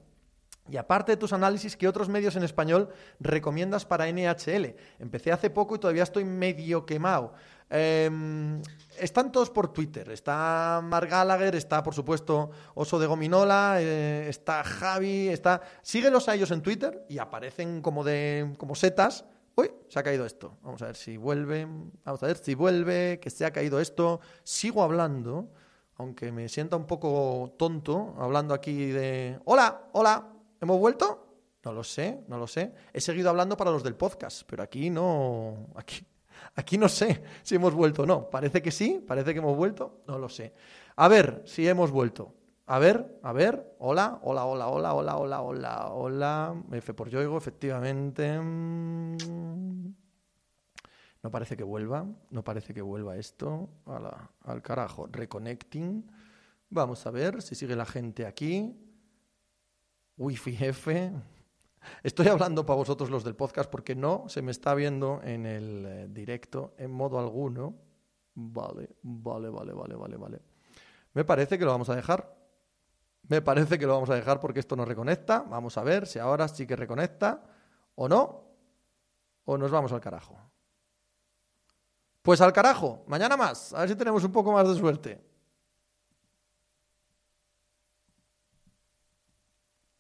[0.70, 4.74] y aparte de tus análisis, ¿qué otros medios en español recomiendas para NHL?
[4.98, 7.32] Empecé hace poco y todavía estoy medio quemado.
[7.70, 8.62] Em,
[8.98, 10.10] están todos por Twitter.
[10.10, 15.60] Está Mark Gallagher, está por supuesto Oso de Gominola, eh, está Javi, está.
[15.82, 19.24] Síguelos a ellos en Twitter y aparecen como de como setas.
[19.54, 20.56] Uy, se ha caído esto.
[20.62, 21.66] Vamos a ver si vuelve.
[22.04, 24.20] Vamos a ver si vuelve, que se ha caído esto.
[24.44, 25.50] Sigo hablando,
[25.96, 29.40] aunque me sienta un poco tonto, hablando aquí de.
[29.44, 30.26] Hola, hola,
[30.60, 31.24] ¿Hemos vuelto?
[31.64, 32.72] No lo sé, no lo sé.
[32.92, 35.68] He seguido hablando para los del podcast, pero aquí no.
[35.74, 36.04] Aquí,
[36.54, 38.30] aquí no sé si hemos vuelto o no.
[38.30, 40.54] Parece que sí, parece que hemos vuelto, no lo sé.
[40.96, 42.34] A ver si hemos vuelto.
[42.66, 43.76] A ver, a ver.
[43.78, 46.62] Hola, hola, hola, hola, hola, hola, hola, hola.
[46.72, 48.38] F por Yoigo, efectivamente.
[51.22, 53.68] No parece que vuelva, no parece que vuelva esto.
[53.86, 56.10] Ala, al carajo, reconnecting.
[56.70, 58.74] Vamos a ver si sigue la gente aquí.
[60.18, 61.12] Wi-Fi F.
[62.02, 65.86] Estoy hablando para vosotros los del podcast porque no se me está viendo en el
[65.86, 67.76] eh, directo en modo alguno.
[68.34, 70.42] Vale, vale, vale, vale, vale, vale.
[71.14, 72.36] Me parece que lo vamos a dejar.
[73.28, 75.40] Me parece que lo vamos a dejar porque esto no reconecta.
[75.48, 77.44] Vamos a ver si ahora sí que reconecta
[77.94, 78.44] o no.
[79.44, 80.36] O nos vamos al carajo.
[82.22, 83.04] Pues al carajo.
[83.06, 83.72] Mañana más.
[83.72, 85.27] A ver si tenemos un poco más de suerte.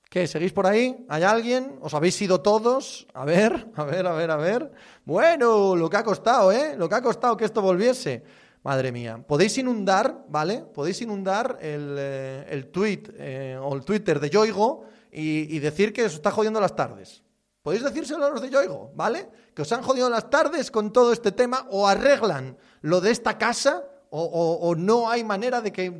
[0.08, 0.26] ¿Qué?
[0.26, 1.04] ¿Seguís por ahí?
[1.10, 1.78] ¿Hay alguien?
[1.82, 3.06] ¿Os habéis ido todos?
[3.12, 4.72] A ver, a ver, a ver, a ver.
[5.04, 6.76] Bueno, lo que ha costado, ¿eh?
[6.78, 8.22] Lo que ha costado que esto volviese.
[8.62, 9.22] Madre mía.
[9.26, 10.64] Podéis inundar, ¿vale?
[10.74, 16.04] Podéis inundar el, eh, el tweet eh, o el Twitter de Yoigo y, decir que
[16.04, 17.22] os está jodiendo las tardes.
[17.62, 19.28] Podéis decírselo a los de Yoigo, ¿vale?
[19.54, 23.36] Que os han jodido las tardes con todo este tema o arreglan lo de esta
[23.36, 25.90] casa o, no hay manera de que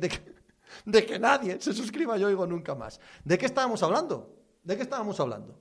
[0.85, 2.99] de que nadie se suscriba yo oigo nunca más.
[3.23, 4.35] ¿De qué estábamos hablando?
[4.63, 5.57] ¿De qué estábamos hablando?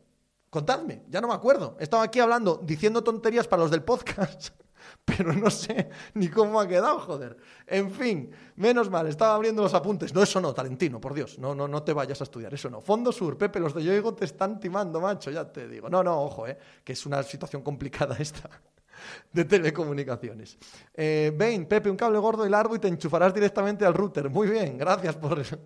[0.51, 1.77] Contadme, ya no me acuerdo.
[1.79, 4.49] Estaba aquí hablando, diciendo tonterías para los del podcast,
[5.05, 7.37] pero no sé ni cómo ha quedado, joder.
[7.67, 10.15] En fin, menos mal, estaba abriendo los apuntes.
[10.15, 12.81] No, eso no, Talentino, por Dios, no, no, no te vayas a estudiar, eso no.
[12.81, 15.91] Fondo Sur, Pepe, los de Yoigo te están timando, macho, ya te digo.
[15.91, 18.49] No, no, ojo, eh, que es una situación complicada esta
[19.33, 20.59] de telecomunicaciones.
[20.95, 21.33] Eh,
[21.69, 24.31] Pepe, un cable gordo y largo y te enchufarás directamente al router.
[24.31, 25.59] Muy bien, gracias por eso.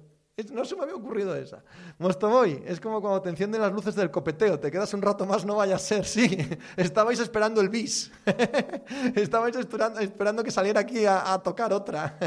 [0.50, 1.62] No se me había ocurrido esa.
[1.98, 5.44] Mostoboy, es como cuando te encienden las luces del copeteo, te quedas un rato más,
[5.44, 6.06] no vaya a ser.
[6.06, 6.38] Sí,
[6.76, 8.10] estabais esperando el bis.
[9.14, 12.18] estabais esperando, que saliera aquí a, a tocar otra.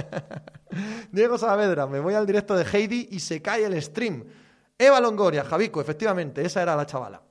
[1.11, 4.23] Diego Saavedra, me voy al directo de Heidi y se cae el stream.
[4.77, 7.24] Eva Longoria, Javico, efectivamente, esa era la chavala.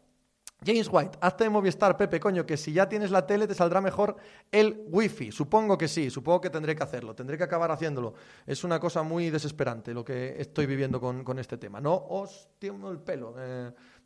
[0.64, 3.80] James White, hazte de Movistar, Pepe, coño, que si ya tienes la tele te saldrá
[3.80, 4.16] mejor
[4.50, 5.30] el wifi.
[5.30, 8.14] Supongo que sí, supongo que tendré que hacerlo, tendré que acabar haciéndolo.
[8.46, 11.80] Es una cosa muy desesperante lo que estoy viviendo con, este tema.
[11.80, 13.34] No os tiemblo el pelo,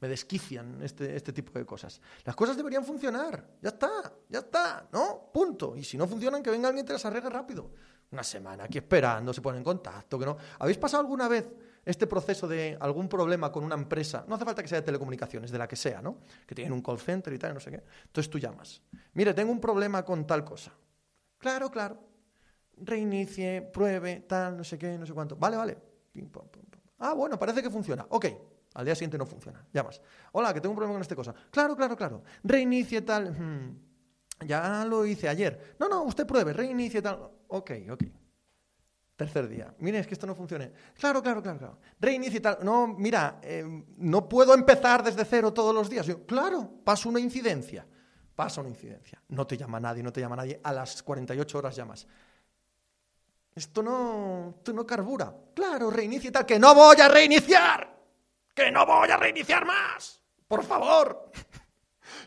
[0.00, 2.00] me desquician este, este tipo de cosas.
[2.24, 5.30] Las cosas deberían funcionar, ya está, ya está, ¿no?
[5.32, 5.76] Punto.
[5.76, 7.70] Y si no funcionan, que venga alguien y te las arregle rápido.
[8.10, 10.36] Una semana aquí esperando, se pone en contacto, que no.
[10.58, 11.52] ¿Habéis pasado alguna vez
[11.88, 15.50] este proceso de algún problema con una empresa, no hace falta que sea de telecomunicaciones,
[15.50, 16.18] de la que sea, ¿no?
[16.46, 17.82] Que tienen un call center y tal, no sé qué.
[18.04, 18.82] Entonces tú llamas.
[19.14, 20.70] Mire, tengo un problema con tal cosa.
[21.38, 21.98] Claro, claro.
[22.76, 25.34] Reinicie, pruebe, tal, no sé qué, no sé cuánto.
[25.36, 25.78] Vale, vale.
[26.98, 28.06] Ah, bueno, parece que funciona.
[28.10, 28.26] Ok.
[28.74, 29.66] Al día siguiente no funciona.
[29.72, 30.02] Llamas.
[30.32, 31.34] Hola, que tengo un problema con esta cosa.
[31.50, 32.22] Claro, claro, claro.
[32.44, 33.30] Reinicie tal.
[33.30, 33.78] Hmm.
[34.46, 35.74] Ya lo hice ayer.
[35.80, 37.30] No, no, usted pruebe, reinicie tal.
[37.48, 38.04] Ok, ok.
[39.18, 39.74] Tercer día.
[39.80, 40.70] Mire, es que esto no funciona.
[40.96, 41.78] Claro, claro, claro, claro.
[41.98, 42.58] Reinicia y tal.
[42.62, 43.64] No, mira, eh,
[43.96, 46.06] no puedo empezar desde cero todos los días.
[46.24, 47.84] Claro, pasa una incidencia.
[48.36, 49.20] Pasa una incidencia.
[49.30, 50.60] No te llama nadie, no te llama nadie.
[50.62, 52.06] A las 48 horas llamas.
[53.56, 55.34] Esto no, esto no carbura.
[55.52, 56.46] Claro, reinicia y tal.
[56.46, 57.98] Que no voy a reiniciar.
[58.54, 60.22] Que no voy a reiniciar más.
[60.46, 61.32] Por favor.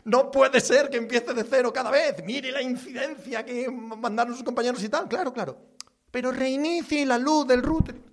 [0.04, 2.22] No puede ser que empiece de cero cada vez.
[2.24, 5.08] Mire la incidencia que mandaron sus compañeros y tal.
[5.08, 5.72] Claro, claro
[6.12, 8.11] pero reinicie la luz del router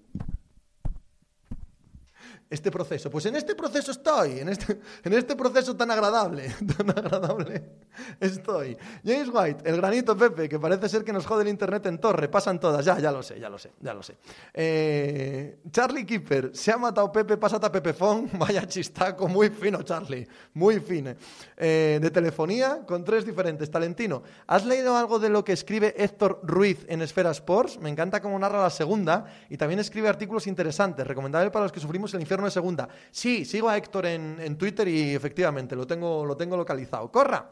[2.50, 3.10] este proceso?
[3.10, 7.64] Pues en este proceso estoy, en este, en este proceso tan agradable, tan agradable
[8.20, 8.78] estoy.
[9.06, 12.28] James White, el granito Pepe, que parece ser que nos jode el internet en torre,
[12.28, 14.18] pasan todas, ya, ya lo sé, ya lo sé, ya lo sé.
[14.54, 20.28] Eh, Charlie Keeper, se ha matado Pepe, pásate a Pepefón, vaya chistaco, muy fino Charlie,
[20.54, 21.14] muy fino.
[21.58, 23.70] Eh, de telefonía, con tres diferentes.
[23.70, 27.80] Talentino, ¿has leído algo de lo que escribe Héctor Ruiz en Esfera Sports?
[27.80, 31.80] Me encanta cómo narra la segunda y también escribe artículos interesantes, recomendable para los que
[31.80, 32.88] sufrimos el infierno de segunda.
[33.12, 37.12] Sí, sigo a Héctor en, Twitter y efectivamente lo tengo, lo tengo localizado.
[37.12, 37.52] ¡Corra!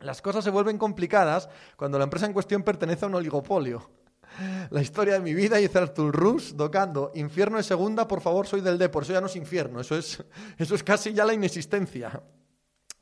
[0.00, 3.90] Las cosas se vuelven complicadas cuando la empresa en cuestión pertenece a un oligopolio.
[4.70, 7.10] La historia de mi vida, dice Artur Rus, docando.
[7.14, 8.88] Infierno de segunda, por favor, soy del D.
[8.88, 10.22] Por eso ya no es infierno, eso es,
[10.58, 12.22] eso es casi ya la inexistencia.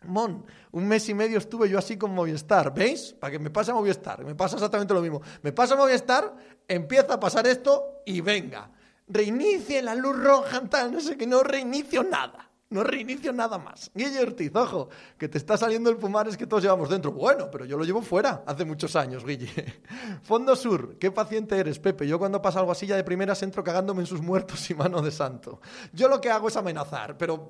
[0.04, 3.14] Mon, un mes y medio estuve yo así con Movistar, ¿veis?
[3.18, 5.20] Para que me pase Movistar, me pasa exactamente lo mismo.
[5.42, 6.34] Me pasa Movistar,
[6.68, 8.70] empieza a pasar esto y venga
[9.08, 12.46] reinicie la luz roja, tal, no sé qué, no reinicio nada.
[12.68, 13.92] No reinicio nada más.
[13.94, 17.12] Guille Ortiz, ojo, que te está saliendo el fumar es que todos llevamos dentro.
[17.12, 19.48] Bueno, pero yo lo llevo fuera hace muchos años, Guille.
[20.22, 22.08] Fondo Sur, qué paciente eres, Pepe.
[22.08, 25.00] Yo cuando pasa algo así ya de primeras entro cagándome en sus muertos y mano
[25.00, 25.60] de santo.
[25.92, 27.48] Yo lo que hago es amenazar, pero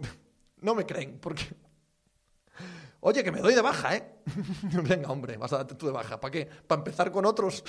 [0.60, 1.44] no me creen, porque...
[3.00, 4.16] Oye, que me doy de baja, ¿eh?
[4.62, 6.20] Venga, hombre, vas a darte tú de baja.
[6.20, 6.44] ¿Para qué?
[6.44, 7.64] ¿Para empezar con otros?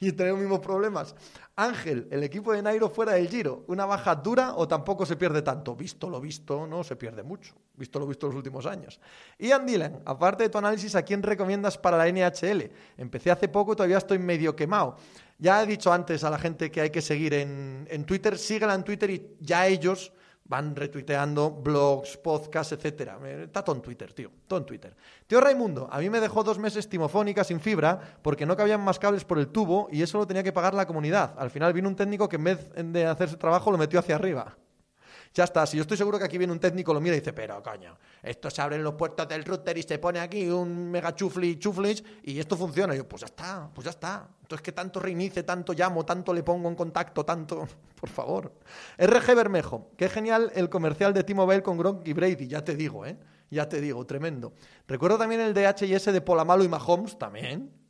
[0.00, 1.14] Y tener los mismos problemas.
[1.56, 5.42] Ángel, el equipo de Nairo fuera del Giro, ¿una baja dura o tampoco se pierde
[5.42, 5.76] tanto?
[5.76, 7.54] Visto lo visto, no se pierde mucho.
[7.74, 9.00] Visto lo visto los últimos años.
[9.38, 12.70] Ian Dylan, aparte de tu análisis, ¿a quién recomiendas para la NHL?
[12.96, 14.96] Empecé hace poco y todavía estoy medio quemado.
[15.38, 18.74] Ya he dicho antes a la gente que hay que seguir en, en Twitter, síguela
[18.74, 20.12] en Twitter y ya ellos
[20.44, 23.18] van retuiteando blogs, podcasts, etcétera.
[23.42, 24.94] Está todo en Twitter, tío, todo en Twitter.
[25.26, 28.98] Tío Raimundo, a mí me dejó dos meses timofónica sin fibra porque no cabían más
[28.98, 31.34] cables por el tubo y eso lo tenía que pagar la comunidad.
[31.38, 34.16] Al final vino un técnico que en vez de hacer su trabajo lo metió hacia
[34.16, 34.56] arriba.
[35.34, 37.32] Ya está, si yo estoy seguro que aquí viene un técnico, lo mira y dice,
[37.32, 41.14] pero coño, esto se abren los puertos del router y se pone aquí un mega
[41.14, 42.94] chufli chuflis y esto funciona.
[42.94, 44.28] Y yo, pues ya está, pues ya está.
[44.42, 47.66] Entonces, que tanto reinicie, tanto llamo, tanto le pongo en contacto, tanto.
[48.00, 48.52] Por favor.
[48.98, 53.06] RG Bermejo, qué genial el comercial de T-Mobile con Gronk y Brady, ya te digo,
[53.06, 53.16] ¿eh?
[53.48, 54.54] Ya te digo, tremendo.
[54.88, 57.81] Recuerdo también el de HS de Polamalo y Mahomes, también.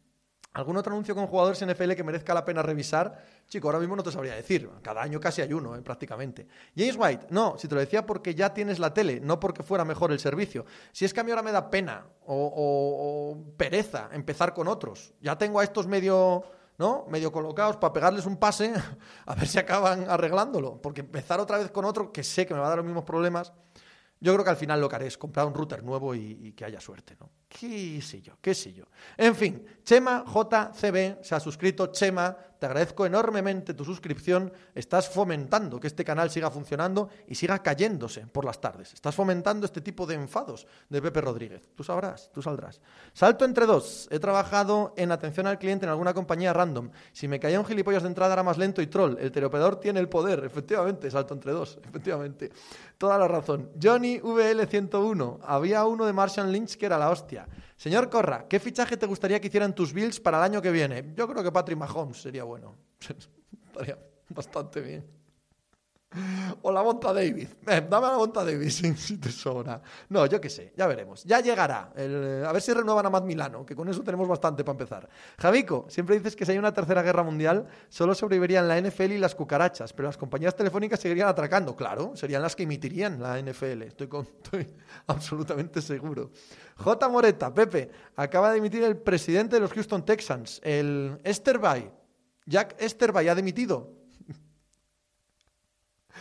[0.54, 3.24] ¿Algún otro anuncio con jugadores NFL que merezca la pena revisar?
[3.48, 4.68] Chico, ahora mismo no te sabría decir.
[4.82, 6.46] Cada año casi hay uno, eh, prácticamente.
[6.76, 9.86] James White, no, si te lo decía porque ya tienes la tele, no porque fuera
[9.86, 10.66] mejor el servicio.
[10.92, 15.14] Si es que a mí ahora me da pena o, pereza empezar con otros.
[15.22, 16.42] Ya tengo a estos medio,
[16.76, 17.06] ¿no?
[17.08, 18.74] Medio colocados para pegarles un pase
[19.26, 20.82] a ver si acaban arreglándolo.
[20.82, 23.04] Porque empezar otra vez con otro que sé que me va a dar los mismos
[23.04, 23.54] problemas.
[24.22, 26.64] Yo creo que al final lo que haré es comprar un router nuevo y, que
[26.64, 27.28] haya suerte, ¿no?
[27.48, 28.38] ¿Qué sé yo?
[28.40, 28.84] ¿Qué sé yo?
[29.16, 31.88] En fin, Chema JCB se ha suscrito.
[31.88, 34.52] Chema, te agradezco enormemente tu suscripción.
[34.72, 38.94] Estás fomentando que este canal siga funcionando y siga cayéndose por las tardes.
[38.94, 41.68] Estás fomentando este tipo de enfados de Pepe Rodríguez.
[41.74, 42.80] Tú sabrás, tú saldrás.
[43.14, 44.06] Salto entre dos.
[44.12, 46.92] He trabajado en atención al cliente en alguna compañía random.
[47.12, 49.16] Si me caía un gilipollas de entrada era más lento y troll.
[49.18, 50.44] El teleoperador tiene el poder.
[50.44, 51.80] Efectivamente, salto entre dos.
[51.84, 52.52] Efectivamente.
[52.96, 53.70] Toda la razón.
[53.82, 55.40] Johnny VL101.
[55.42, 57.44] Había uno de Martian Lynch que era la hostia.
[57.82, 61.12] Señor Corra, ¿qué fichaje te gustaría que hicieran tus Bills para el año que viene?
[61.16, 62.76] Yo creo que Patrick Mahomes sería bueno.
[63.66, 65.04] Estaría bastante bien.
[66.62, 67.48] O la monta David.
[67.66, 69.80] Eh, dame la monta David si, te sobra.
[70.08, 71.24] No, yo qué sé, ya veremos.
[71.24, 71.92] Ya llegará.
[71.94, 75.08] a ver si renuevan a Matt Milano, que con eso tenemos bastante para empezar.
[75.38, 79.18] Javico, siempre dices que si hay una tercera guerra mundial, solo sobrevivirían la NFL y
[79.18, 81.74] las cucarachas, pero las compañías telefónicas seguirían atracando.
[81.74, 83.82] Claro, serían las que emitirían la NFL.
[83.82, 84.08] Estoy,
[84.42, 84.68] estoy
[85.06, 86.30] absolutamente seguro.
[86.76, 87.08] J.
[87.08, 91.90] Moreta, Pepe, acaba de emitir el presidente de los Houston Texans, el Esterbay.
[92.46, 94.01] Jack Esterbay ha dimitido.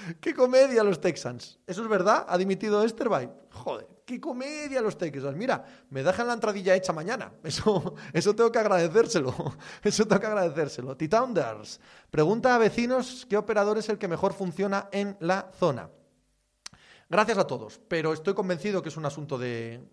[0.19, 1.59] ¡Qué comedia los Texans!
[1.65, 2.25] ¿Eso es verdad?
[2.27, 3.29] ¿Ha dimitido Esterbay?
[3.51, 5.35] Joder, qué comedia los Texans.
[5.35, 7.31] Mira, me dejan la entradilla hecha mañana.
[7.43, 9.33] Eso, eso tengo que agradecérselo.
[9.83, 10.95] Eso tengo que agradecérselo.
[10.95, 11.79] Titounders
[12.09, 15.89] pregunta a vecinos qué operador es el que mejor funciona en la zona.
[17.09, 19.85] Gracias a todos, pero estoy convencido que es un asunto del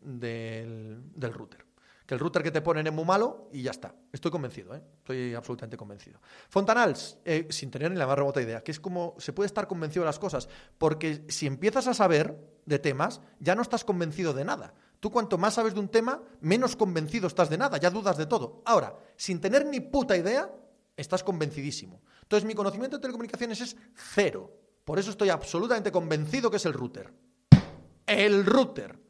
[1.20, 1.67] router
[2.08, 3.94] que el router que te ponen es muy malo y ya está.
[4.10, 4.82] Estoy convencido, ¿eh?
[4.96, 6.22] estoy absolutamente convencido.
[6.48, 9.68] Fontanals, eh, sin tener ni la más remota idea, que es como se puede estar
[9.68, 10.48] convencido de las cosas,
[10.78, 12.34] porque si empiezas a saber
[12.64, 14.72] de temas, ya no estás convencido de nada.
[15.00, 18.24] Tú cuanto más sabes de un tema, menos convencido estás de nada, ya dudas de
[18.24, 18.62] todo.
[18.64, 20.50] Ahora, sin tener ni puta idea,
[20.96, 22.00] estás convencidísimo.
[22.22, 24.50] Entonces mi conocimiento de telecomunicaciones es cero.
[24.86, 27.12] Por eso estoy absolutamente convencido que es el router.
[28.06, 29.07] El router.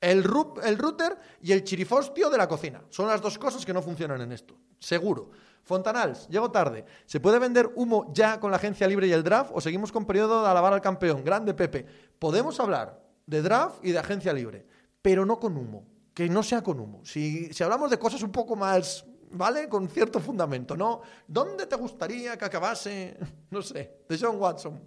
[0.00, 0.24] El,
[0.62, 2.82] el router y el chirifostio de la cocina.
[2.88, 4.56] Son las dos cosas que no funcionan en esto.
[4.78, 5.30] Seguro.
[5.62, 6.84] Fontanals, llego tarde.
[7.06, 10.06] ¿Se puede vender humo ya con la agencia libre y el draft o seguimos con
[10.06, 11.22] periodo de alabar al campeón?
[11.22, 11.86] Grande Pepe.
[12.18, 14.66] Podemos hablar de draft y de agencia libre,
[15.02, 15.86] pero no con humo.
[16.14, 17.04] Que no sea con humo.
[17.04, 19.68] Si, si hablamos de cosas un poco más, ¿vale?
[19.68, 21.02] Con cierto fundamento, ¿no?
[21.26, 23.16] ¿Dónde te gustaría que acabase,
[23.50, 24.80] no sé, de John Watson?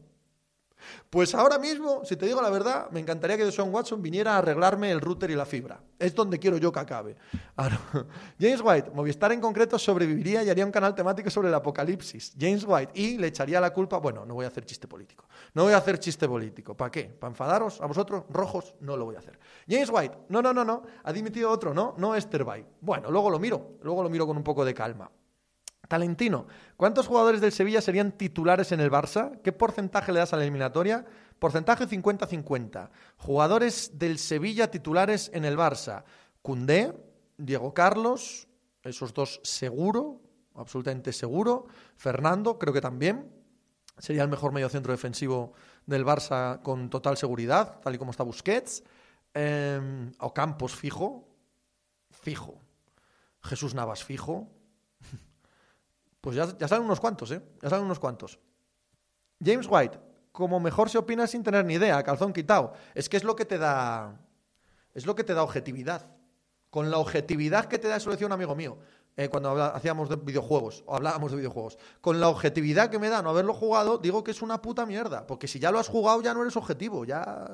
[1.09, 4.38] Pues ahora mismo, si te digo la verdad, me encantaría que Sean Watson viniera a
[4.39, 5.79] arreglarme el router y la fibra.
[5.99, 7.15] Es donde quiero yo que acabe.
[8.39, 12.34] James White, Movistar en concreto sobreviviría y haría un canal temático sobre el apocalipsis.
[12.39, 13.97] James White, y le echaría la culpa.
[13.97, 15.25] Bueno, no voy a hacer chiste político.
[15.53, 16.75] No voy a hacer chiste político.
[16.75, 17.03] ¿Para qué?
[17.03, 18.23] ¿Para enfadaros a vosotros?
[18.29, 19.39] Rojos, no lo voy a hacer.
[19.67, 20.84] James White, no, no, no, no.
[21.03, 21.95] Ha dimitido otro, ¿no?
[21.97, 22.65] No Esther Bay.
[22.81, 23.77] Bueno, luego lo miro.
[23.81, 25.09] Luego lo miro con un poco de calma.
[25.94, 26.48] Talentino.
[26.76, 29.39] ¿Cuántos jugadores del Sevilla serían titulares en el Barça?
[29.44, 31.06] ¿Qué porcentaje le das a la eliminatoria?
[31.38, 32.89] Porcentaje 50-50.
[33.18, 36.04] Jugadores del Sevilla titulares en el Barça.
[36.41, 36.96] Cundé,
[37.38, 38.48] Diego Carlos,
[38.82, 40.20] esos dos seguro,
[40.56, 41.68] absolutamente seguro.
[41.96, 43.32] Fernando, creo que también.
[44.00, 45.54] Sería el mejor mediocentro defensivo
[45.86, 48.82] del Barça con total seguridad, tal y como está Busquets.
[49.36, 51.28] Eh, Ocampos fijo,
[52.10, 52.60] fijo.
[53.44, 54.50] Jesús Navas fijo.
[56.24, 57.41] Pues ya, ya salen unos cuantos, ¿eh?
[57.61, 58.39] Ya salen unos cuantos.
[59.43, 59.99] James White,
[60.32, 62.71] como mejor se opina sin tener ni idea, calzón quitado.
[62.95, 64.21] Es que es lo que te da.
[64.93, 66.15] Es lo que te da objetividad.
[66.69, 68.78] Con la objetividad que te da, eso decía un amigo mío,
[69.17, 71.78] eh, cuando hacíamos de videojuegos, o hablábamos de videojuegos.
[71.99, 75.28] Con la objetividad que me da no haberlo jugado, digo que es una puta mierda.
[75.28, 77.03] Porque si ya lo has jugado, ya no eres objetivo.
[77.03, 77.51] Ya.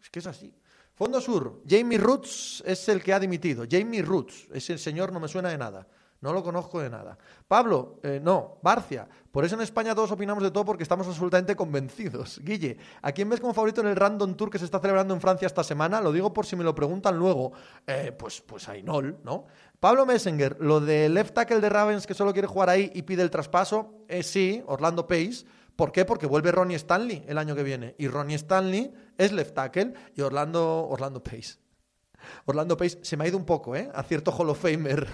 [0.00, 0.54] Es que es así.
[0.94, 3.64] Fondo Sur, Jamie Roots es el que ha dimitido.
[3.68, 5.88] Jamie Roots, ese señor no me suena de nada.
[6.20, 7.18] No lo conozco de nada.
[7.46, 9.06] Pablo, eh, no, Barcia.
[9.30, 12.40] Por eso en España todos opinamos de todo porque estamos absolutamente convencidos.
[12.44, 15.20] Guille, ¿a quién ves como favorito en el Random Tour que se está celebrando en
[15.20, 16.00] Francia esta semana?
[16.00, 17.52] Lo digo por si me lo preguntan luego.
[17.86, 19.46] Eh, pues, pues Ainol, ¿no?
[19.78, 23.22] Pablo Messenger, lo de left tackle de Ravens que solo quiere jugar ahí y pide
[23.22, 25.44] el traspaso, eh, sí, Orlando Pace.
[25.76, 26.06] ¿Por qué?
[26.06, 27.94] Porque vuelve Ronnie Stanley el año que viene.
[27.98, 31.65] Y Ronnie Stanley es left tackle y Orlando, Orlando Pace.
[32.44, 33.90] Orlando Pace se me ha ido un poco, ¿eh?
[33.94, 35.06] A cierto Hall of Famer.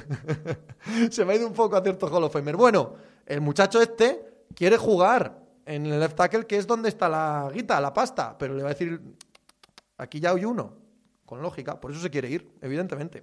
[1.11, 2.57] se me ha ido un poco a cierto Hall of Famer.
[2.57, 2.95] Bueno,
[3.27, 7.81] el muchacho este quiere jugar en el left tackle, que es donde está la guita,
[7.81, 9.01] la pasta, pero le va a decir,
[9.99, 10.75] aquí ya hay uno,
[11.25, 13.23] con lógica, por eso se quiere ir, evidentemente.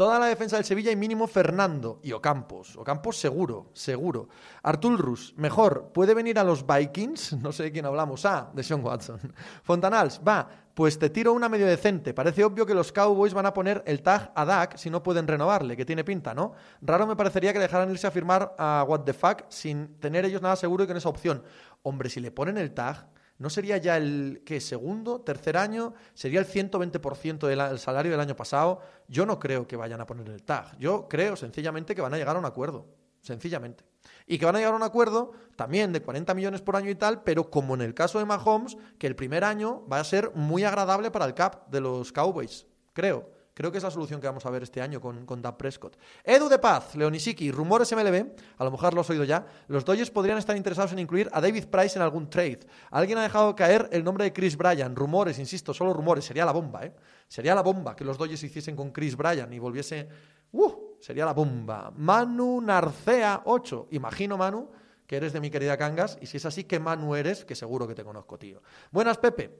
[0.00, 2.74] Toda la defensa del Sevilla y mínimo Fernando y Ocampos.
[2.78, 4.30] Ocampos seguro, seguro.
[4.62, 7.34] Artur Rus, mejor, ¿puede venir a los Vikings?
[7.42, 8.24] No sé de quién hablamos.
[8.24, 9.20] Ah, de Sean Watson.
[9.62, 12.14] Fontanals, va, pues te tiro una medio decente.
[12.14, 15.28] Parece obvio que los Cowboys van a poner el tag a Dak si no pueden
[15.28, 16.54] renovarle, que tiene pinta, ¿no?
[16.80, 20.40] Raro me parecería que dejaran irse a firmar a What the Fuck sin tener ellos
[20.40, 21.42] nada seguro y con esa opción.
[21.82, 23.06] Hombre, si le ponen el tag
[23.40, 25.94] ¿No sería ya el que segundo, tercer año?
[26.12, 28.82] ¿Sería el 120% del salario del año pasado?
[29.08, 30.76] Yo no creo que vayan a poner el tag.
[30.78, 32.86] Yo creo sencillamente que van a llegar a un acuerdo.
[33.22, 33.82] Sencillamente.
[34.26, 36.96] Y que van a llegar a un acuerdo también de 40 millones por año y
[36.96, 40.32] tal, pero como en el caso de Mahomes, que el primer año va a ser
[40.34, 42.66] muy agradable para el cap de los Cowboys.
[42.92, 43.39] Creo.
[43.60, 45.98] Creo que es la solución que vamos a ver este año con, con Prescott.
[46.24, 49.44] Edu de Paz, Leonisiki, rumores MLB, a lo mejor lo has oído ya.
[49.68, 52.60] Los Dodgers podrían estar interesados en incluir a David Price en algún trade.
[52.90, 54.96] Alguien ha dejado caer el nombre de Chris Bryan.
[54.96, 56.24] Rumores, insisto, solo rumores.
[56.24, 56.94] Sería la bomba, ¿eh?
[57.28, 60.08] Sería la bomba que los Dodgers hiciesen con Chris Bryan y volviese.
[60.52, 60.96] ¡Uh!
[60.98, 61.92] Sería la bomba.
[61.94, 63.88] Manu Narcea 8.
[63.90, 64.70] Imagino, Manu,
[65.06, 67.44] que eres de mi querida Cangas, y si es así, ¿qué Manu eres?
[67.44, 68.62] Que seguro que te conozco, tío.
[68.90, 69.54] Buenas, Pepe.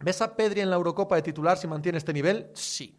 [0.00, 2.50] ¿Ves a Pedri en la Eurocopa de titular si mantiene este nivel?
[2.52, 2.98] Sí.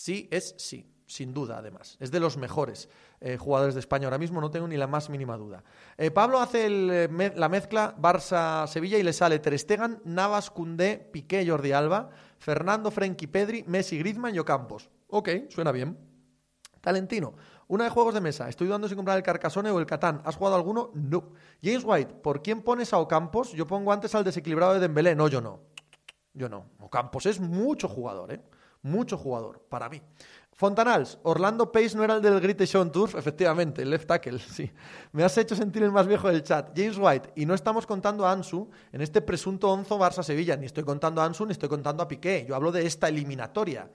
[0.00, 1.98] Sí es sí, sin duda, además.
[2.00, 2.88] Es de los mejores
[3.20, 5.62] eh, jugadores de España ahora mismo, no tengo ni la más mínima duda.
[5.98, 11.46] Eh, Pablo hace eh, la mezcla Barça-Sevilla y le sale Ter Stegen, Navas, Cundé, Piqué,
[11.46, 14.88] Jordi Alba, Fernando, Frenkie, Pedri, Messi, Griezmann y Ocampos.
[15.08, 15.98] Ok, suena bien.
[16.80, 17.34] Talentino,
[17.68, 18.48] una de juegos de mesa.
[18.48, 20.22] Estoy dudando si comprar el Carcassonne o el Catán.
[20.24, 20.92] ¿Has jugado alguno?
[20.94, 21.34] No.
[21.62, 23.52] James White, ¿por quién pones a Ocampos?
[23.52, 25.14] Yo pongo antes al desequilibrado de Dembélé.
[25.14, 25.60] No, yo no.
[26.32, 26.70] Yo no.
[26.78, 28.40] Ocampos es mucho jugador, ¿eh?
[28.82, 30.00] Mucho jugador, para mí.
[30.52, 34.70] Fontanals, Orlando Pace no era el del Great Show Turf, efectivamente, el left tackle, sí.
[35.12, 36.72] Me has hecho sentir el más viejo del chat.
[36.76, 40.84] James White, y no estamos contando a Ansu en este presunto onzo Barça-Sevilla, ni estoy
[40.84, 42.44] contando a Ansu ni estoy contando a Piqué.
[42.46, 43.90] Yo hablo de esta eliminatoria.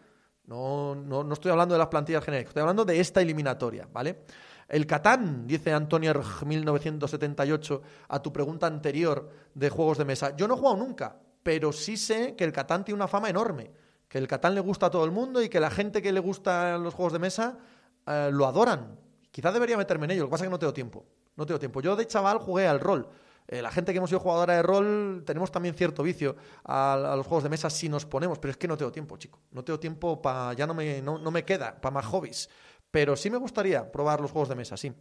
[0.48, 4.24] No, no, no estoy hablando de las plantillas genéricas, estoy hablando de esta eliminatoria, ¿vale?
[4.68, 6.14] El Catán, dice Antonio
[6.46, 10.36] 1978, a tu pregunta anterior de juegos de mesa.
[10.36, 13.72] Yo no he jugado nunca, pero sí sé que el Catán tiene una fama enorme,
[14.08, 16.20] que el Catán le gusta a todo el mundo y que la gente que le
[16.20, 17.58] gusta los juegos de mesa
[18.06, 19.00] eh, lo adoran.
[19.32, 21.06] Quizás debería meterme en ello, lo que pasa es que no tengo tiempo.
[21.36, 21.82] No tengo tiempo.
[21.82, 23.10] Yo de chaval jugué al rol.
[23.48, 27.28] Eh, la gente que hemos sido jugadora de rol tenemos también cierto vicio a, los
[27.28, 29.40] juegos de mesa si nos ponemos, pero es que no tengo tiempo, chico.
[29.52, 30.54] No tengo tiempo para.
[30.54, 32.50] Ya no me, no, no me queda para más hobbies.
[32.90, 34.94] Pero sí me gustaría probar los juegos de mesa, sí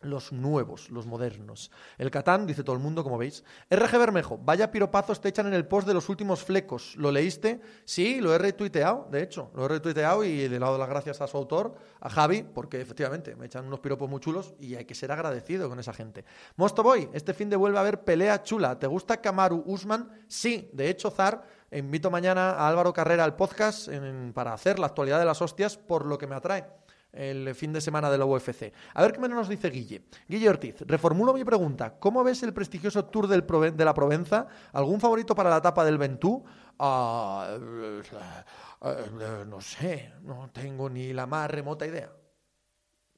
[0.00, 1.70] los nuevos, los modernos.
[1.98, 3.44] El Catán, dice todo el mundo, como veis.
[3.70, 6.94] RG Bermejo, vaya piropazos te echan en el post de los últimos flecos.
[6.96, 7.60] ¿Lo leíste?
[7.84, 9.50] Sí, lo he retuiteado, de hecho.
[9.54, 12.80] Lo he retuiteado y le he dado las gracias a su autor, a Javi, porque
[12.80, 16.24] efectivamente me echan unos piropos muy chulos y hay que ser agradecido con esa gente.
[16.56, 18.78] Mosto Boy, este fin de vuelve a ver pelea chula.
[18.78, 20.10] ¿Te gusta Kamaru Usman?
[20.28, 23.88] Sí, de hecho, Zar, invito mañana a Álvaro Carrera al podcast
[24.34, 26.85] para hacer la actualidad de las hostias por lo que me atrae
[27.16, 28.72] el fin de semana de la UFC.
[28.94, 30.02] A ver qué menos nos dice Guille.
[30.28, 31.98] Guille Ortiz, reformulo mi pregunta.
[31.98, 33.44] ¿Cómo ves el prestigioso Tour del
[33.76, 34.46] de la Provenza?
[34.72, 36.44] ¿Algún favorito para la etapa del Ventú?
[36.78, 42.12] Ah, eh, no sé, no tengo ni la más remota idea.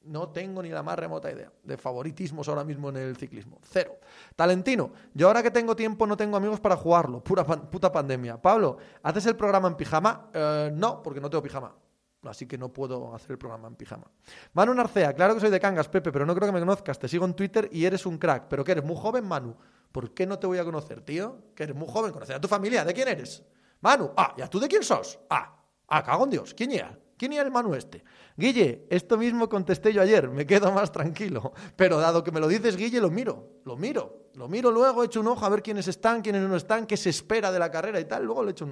[0.01, 3.59] No tengo ni la más remota idea de favoritismos ahora mismo en el ciclismo.
[3.61, 3.99] Cero.
[4.33, 7.21] Talentino, yo ahora que tengo tiempo no tengo amigos para jugarlo.
[7.21, 8.41] Pura puta pandemia.
[8.41, 10.29] Pablo, ¿haces el programa en pijama?
[10.33, 11.75] Eh, no, porque no tengo pijama
[12.23, 14.11] así que no puedo hacer el programa en pijama.
[14.53, 16.99] Manu Narcea, claro que soy de Cangas, Pepe, pero no creo que me conozcas.
[16.99, 18.47] Te sigo en Twitter y eres un crack.
[18.49, 18.83] ¿Pero qué eres?
[18.83, 19.55] ¿Muy joven, Manu?
[19.91, 21.53] ¿Por qué no te voy a conocer, tío?
[21.55, 22.11] Que eres muy joven.
[22.11, 22.85] Conocer a tu familia.
[22.85, 23.43] ¿De quién eres?
[23.81, 24.11] Manu.
[24.15, 25.19] Ah, ¿ya tú de quién sos?
[25.29, 26.53] Ah, ah, cago en Dios.
[26.53, 26.97] ¿Quién era?
[27.19, 28.03] ¿Quién era el Manu este?
[28.37, 31.51] Guille, esto mismo contesté yo ayer, me quedo más tranquilo.
[31.75, 34.29] Pero dado que me lo dices, Guille, lo miro, lo miro.
[34.35, 37.09] Lo miro luego, echo un ojo a ver quiénes están, quiénes no están, qué se
[37.09, 38.23] espera de la carrera y tal.
[38.23, 38.69] Luego le echo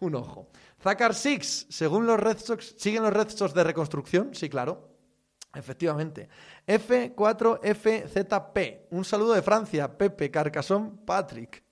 [0.00, 0.48] un, ojo.
[0.82, 4.34] Zakar Six, según los Red Sox, ¿siguen los Red Sox de reconstrucción?
[4.34, 4.88] Sí, claro.
[5.54, 6.30] Efectivamente.
[6.66, 8.86] F4FZP.
[8.92, 9.98] Un saludo de Francia.
[9.98, 11.62] Pepe, Carcasón, Patrick.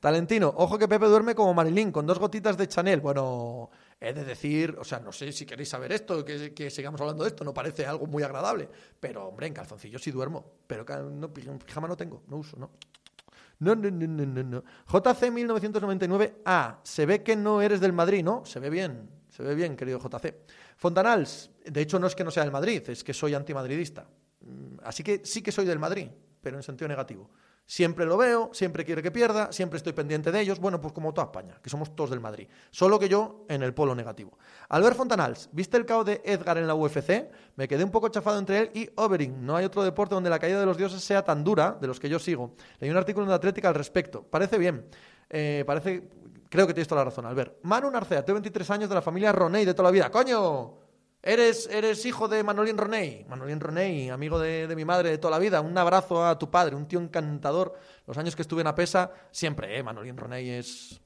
[0.00, 3.00] Talentino, ojo que Pepe duerme como Marilyn, con dos gotitas de Chanel.
[3.00, 3.70] Bueno,
[4.00, 7.22] he de decir, o sea, no sé si queréis saber esto, que, que sigamos hablando
[7.22, 8.68] de esto, no parece algo muy agradable.
[8.98, 10.52] Pero, hombre, en calzoncillo sí duermo.
[10.66, 12.70] Pero no, pijama no tengo, no uso, ¿no?
[13.58, 14.64] No, no, no, no, no.
[14.86, 16.78] JC 1999A.
[16.82, 18.42] Se ve que no eres del Madrid, ¿no?
[18.46, 20.34] Se ve bien, se ve bien, querido JC.
[20.76, 21.50] Fontanals.
[21.66, 24.08] De hecho, no es que no sea del Madrid, es que soy antimadridista.
[24.40, 26.08] Mm, así que sí que soy del Madrid,
[26.40, 27.30] pero en sentido negativo.
[27.70, 30.58] Siempre lo veo, siempre quiere que pierda, siempre estoy pendiente de ellos.
[30.58, 32.48] Bueno, pues como toda España, que somos todos del Madrid.
[32.72, 34.36] Solo que yo en el polo negativo.
[34.70, 37.30] Albert Fontanals, ¿viste el caos de Edgar en la UFC?
[37.54, 39.46] Me quedé un poco chafado entre él y Overing.
[39.46, 42.00] No hay otro deporte donde la caída de los dioses sea tan dura, de los
[42.00, 42.56] que yo sigo.
[42.80, 44.24] Leí un artículo en la Atlética al respecto.
[44.24, 44.86] Parece bien.
[45.28, 46.08] Eh, parece.
[46.48, 47.58] Creo que tienes toda la razón, Albert.
[47.62, 50.10] Manu Narcea, tengo 23 años de la familia Roney de toda la vida.
[50.10, 50.89] ¡Coño!
[51.22, 53.26] Eres, eres hijo de Manolín Roney.
[53.28, 55.60] Manolín Roney, amigo de, mi madre de toda la vida.
[55.60, 57.74] Un abrazo a tu padre, un tío encantador.
[58.06, 59.82] Los años que estuve en Apesa, siempre, ¿eh?
[59.82, 60.98] Manolín Roney es,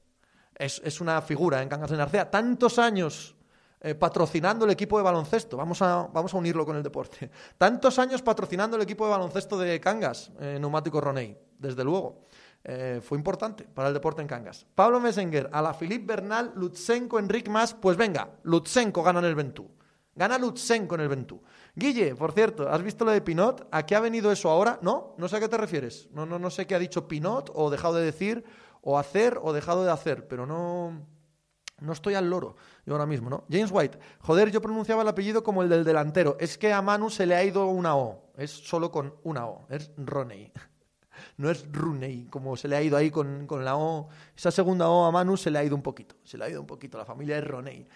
[0.55, 2.31] es, una figura en Cangas de Narcea.
[2.31, 3.35] Tantos años
[3.81, 5.57] eh, patrocinando el equipo de baloncesto.
[5.57, 7.29] Vamos a, vamos a unirlo con el deporte.
[7.57, 12.23] Tantos años patrocinando el equipo de baloncesto de Cangas, eh, Neumático Roney, desde luego.
[13.01, 14.65] Fue importante para el deporte en Cangas.
[14.73, 17.75] Pablo Messenger, a la Philippe Bernal, Lutsenko, Enric Mas.
[17.75, 19.69] Pues venga, Lutsenko gana en el Ventú.
[20.15, 21.41] Gana Lutsen en el Ventú.
[21.75, 23.67] Guille, por cierto, ¿has visto lo de Pinot?
[23.69, 24.79] ¿A qué ha venido eso ahora?
[24.81, 26.07] No, no sé a qué te refieres.
[26.11, 28.45] No, no, no sé qué ha dicho Pinot o dejado de decir
[28.81, 31.05] o hacer o dejado de hacer, pero no,
[31.81, 32.55] no estoy al loro
[32.85, 33.43] yo ahora mismo, ¿no?
[33.49, 36.37] James White, joder, yo pronunciaba el apellido como el del delantero.
[36.39, 38.31] Es que a Manu se le ha ido una O.
[38.37, 39.65] Es solo con una O.
[39.69, 40.51] Es Roney.
[41.37, 44.09] No es Runey, como se le ha ido ahí con, con la O.
[44.37, 46.15] Esa segunda O a Manu se le ha ido un poquito.
[46.23, 46.97] Se le ha ido un poquito.
[46.97, 47.87] La familia es Roney.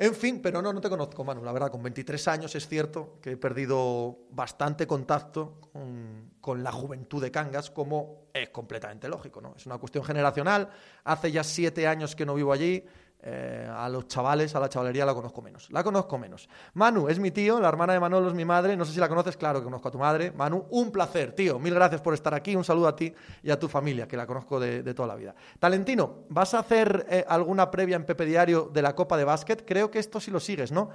[0.00, 1.42] En fin, pero no, no te conozco, Manu.
[1.42, 6.70] La verdad, con 23 años es cierto que he perdido bastante contacto con, con, la
[6.70, 9.54] juventud de Cangas, como es completamente lógico, ¿no?
[9.56, 10.70] Es una cuestión generacional.
[11.02, 12.84] Hace ya siete años que no vivo allí.
[13.20, 15.68] Eh, a los chavales, a la chavalería la conozco menos.
[15.72, 16.48] La conozco menos.
[16.74, 18.76] Manu es mi tío, la hermana de Manolo es mi madre.
[18.76, 20.30] No sé si la conoces, claro que conozco a tu madre.
[20.30, 21.58] Manu, un placer, tío.
[21.58, 22.54] Mil gracias por estar aquí.
[22.54, 23.12] Un saludo a ti
[23.42, 25.34] y a tu familia, que la conozco de, toda la vida.
[25.58, 29.64] Talentino, ¿vas a hacer eh, alguna previa en Pepe Diario de la Copa de Básquet?
[29.66, 30.90] Creo que esto sí lo sigues, ¿no?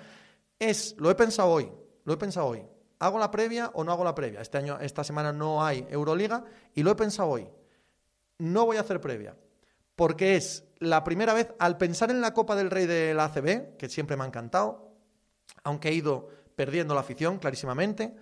[0.58, 1.70] Es, lo he pensado hoy,
[2.06, 2.64] lo he pensado hoy.
[3.00, 4.40] ¿Hago la previa o no hago la previa?
[4.40, 7.50] Este año, esta semana no hay Euroliga y lo he pensado hoy.
[8.38, 9.36] No voy a hacer previa
[9.96, 13.78] porque es la primera vez, al pensar en la Copa del Rey de la ACB,
[13.78, 14.92] que siempre me ha encantado,
[15.64, 18.16] aunque he ido perdiendo la afición clarísimamente,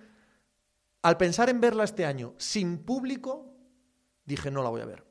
[1.02, 3.56] al pensar en verla este año sin público,
[4.26, 5.04] dije, no la voy a ver.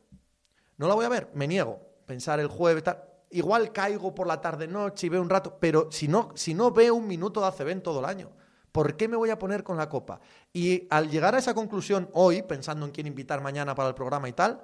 [0.76, 1.80] No la voy a ver, me niego.
[2.06, 2.84] Pensar el jueves.
[3.30, 6.94] Igual caigo por la tarde-noche y veo un rato, pero si no, si no veo
[6.94, 8.30] un minuto de ACB en todo el año,
[8.72, 10.20] ¿por qué me voy a poner con la Copa?
[10.52, 14.28] Y al llegar a esa conclusión hoy, pensando en quién invitar mañana para el programa
[14.28, 14.62] y tal,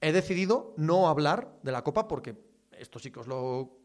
[0.00, 2.36] he decidido no hablar de la Copa porque
[2.72, 3.80] esto sí que os lo,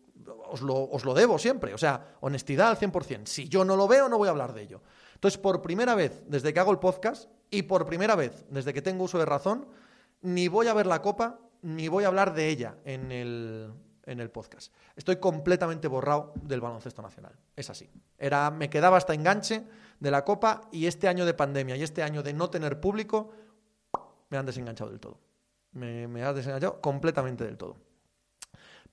[0.49, 1.73] os lo, debo siempre.
[1.73, 3.25] O sea, honestidad al 100%.
[3.25, 4.81] Si yo no lo veo, no voy a hablar de ello.
[5.13, 8.81] Entonces, por primera vez desde que hago el podcast y por primera vez desde que
[8.81, 9.67] tengo uso de razón,
[10.21, 13.73] ni voy a ver la Copa ni voy a hablar de ella en el,
[14.05, 14.71] en el podcast.
[14.95, 17.33] Estoy completamente borrado del baloncesto nacional.
[17.55, 17.89] Es así.
[18.19, 19.63] Era, me quedaba hasta enganche
[19.99, 23.31] de la Copa y este año de pandemia y este año de no tener público
[24.29, 25.24] me han desenganchado del todo.
[25.75, 27.77] Me, me has desenganchado completamente del todo.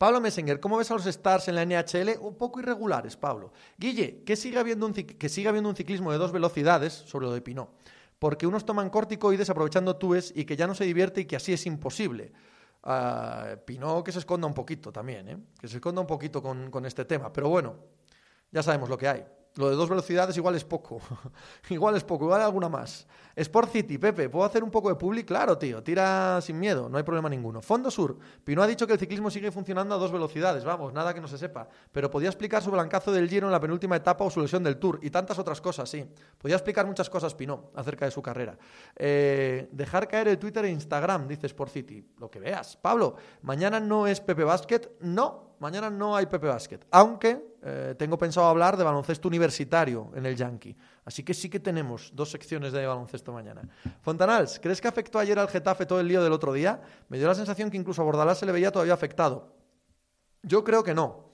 [0.03, 2.19] Pablo Messenger, ¿cómo ves a los Stars en la NHL?
[2.21, 3.53] Un poco irregulares, Pablo.
[3.79, 7.33] Guille, que siga habiendo un, que siga habiendo un ciclismo de dos velocidades sobre lo
[7.33, 7.69] de Pinot.
[8.19, 11.53] Porque unos toman corticoides aprovechando túes y que ya no se divierte y que así
[11.53, 12.33] es imposible.
[12.83, 15.39] Uh, Pinot que se esconda un poquito también, ¿eh?
[15.61, 17.33] que se esconda un poquito con, con este tema.
[17.33, 17.77] Pero bueno,
[18.51, 19.25] ya sabemos lo que hay.
[19.57, 21.01] Lo de dos velocidades igual es poco.
[21.69, 23.07] igual es poco, igual alguna más.
[23.37, 25.27] Sport City, Pepe, ¿puedo hacer un poco de public?
[25.27, 27.61] Claro, tío, tira sin miedo, no hay problema ninguno.
[27.63, 31.15] Fondo Sur, Pino ha dicho que el ciclismo sigue funcionando a dos velocidades, vamos, nada
[31.15, 31.69] que no se sepa.
[31.91, 34.79] Pero podía explicar su blancazo del Giro en la penúltima etapa o su lesión del
[34.79, 36.05] Tour y tantas otras cosas, sí.
[36.39, 38.57] Podía explicar muchas cosas, Pino, acerca de su carrera.
[38.97, 42.07] Eh, dejar caer el Twitter e Instagram, dice Sport City.
[42.19, 42.77] Lo que veas.
[42.77, 48.19] Pablo, mañana no es Pepe Basket, no, Mañana no hay Pepe Basket, aunque eh, tengo
[48.19, 50.77] pensado hablar de baloncesto universitario en el Yankee.
[51.05, 53.63] Así que sí que tenemos dos secciones de baloncesto mañana.
[54.01, 56.83] Fontanals, ¿crees que afectó ayer al Getafe todo el lío del otro día?
[57.09, 59.55] Me dio la sensación que incluso a Bordalás se le veía todavía afectado.
[60.43, 61.31] Yo creo que no.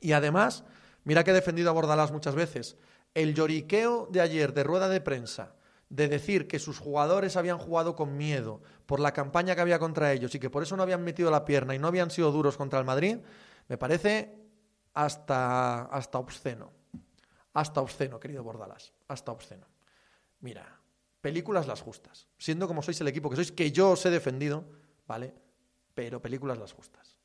[0.00, 0.62] Y además,
[1.02, 2.76] mira que he defendido a Bordalás muchas veces.
[3.12, 5.56] El lloriqueo de ayer de rueda de prensa
[5.88, 10.12] de decir que sus jugadores habían jugado con miedo por la campaña que había contra
[10.12, 12.56] ellos y que por eso no habían metido la pierna y no habían sido duros
[12.56, 13.18] contra el Madrid,
[13.68, 14.47] me parece
[14.94, 16.72] hasta, hasta obsceno.
[17.52, 18.92] Hasta obsceno, querido Bordalas.
[19.08, 19.66] Hasta obsceno.
[20.40, 20.80] Mira,
[21.20, 22.28] películas las justas.
[22.38, 24.64] Siendo como sois el equipo que sois, que yo os he defendido,
[25.06, 25.34] ¿vale?
[25.94, 27.16] Pero películas las justas.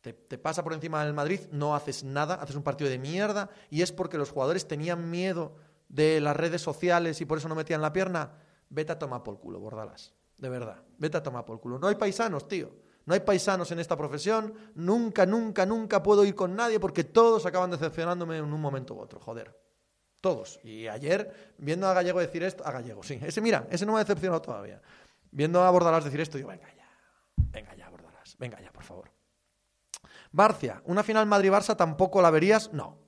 [0.00, 3.50] Te, te, pasa por encima del Madrid, no haces nada, haces un partido de mierda
[3.68, 5.56] y es porque los jugadores tenían miedo
[5.88, 8.32] de las redes sociales y por eso no metían la pierna.
[8.70, 10.14] Vete a tomar por culo, Bordalas.
[10.38, 11.78] De verdad, vete a tomar por culo.
[11.78, 12.70] No hay paisanos, tío.
[13.06, 17.46] No hay paisanos en esta profesión, nunca, nunca, nunca puedo ir con nadie porque todos
[17.46, 19.58] acaban decepcionándome en un momento u otro, joder.
[20.20, 20.60] Todos.
[20.62, 23.18] Y ayer, viendo a Gallego decir esto, a Gallego, sí.
[23.22, 24.80] Ese, mira, ese no me ha decepcionado todavía.
[25.30, 26.88] Viendo a Bordalás decir esto, digo, venga ya,
[27.36, 29.10] venga ya, Bordalás, venga ya, por favor.
[30.32, 32.72] Barcia, ¿una final Madrid-Barça tampoco la verías?
[32.72, 32.98] No.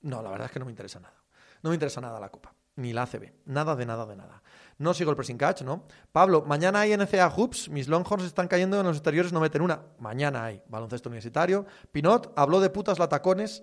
[0.00, 1.22] No, la verdad es que no me interesa nada.
[1.62, 3.32] No me interesa nada la Copa, ni la ACB.
[3.46, 4.42] Nada de nada de nada.
[4.78, 5.84] No sigo el pressing catch, ¿no?
[6.12, 7.70] Pablo, mañana hay NCA Hoops.
[7.70, 9.82] Mis Longhorns están cayendo en los exteriores, no meten una.
[9.98, 11.64] Mañana hay baloncesto universitario.
[11.92, 13.62] Pinot habló de putas latacones.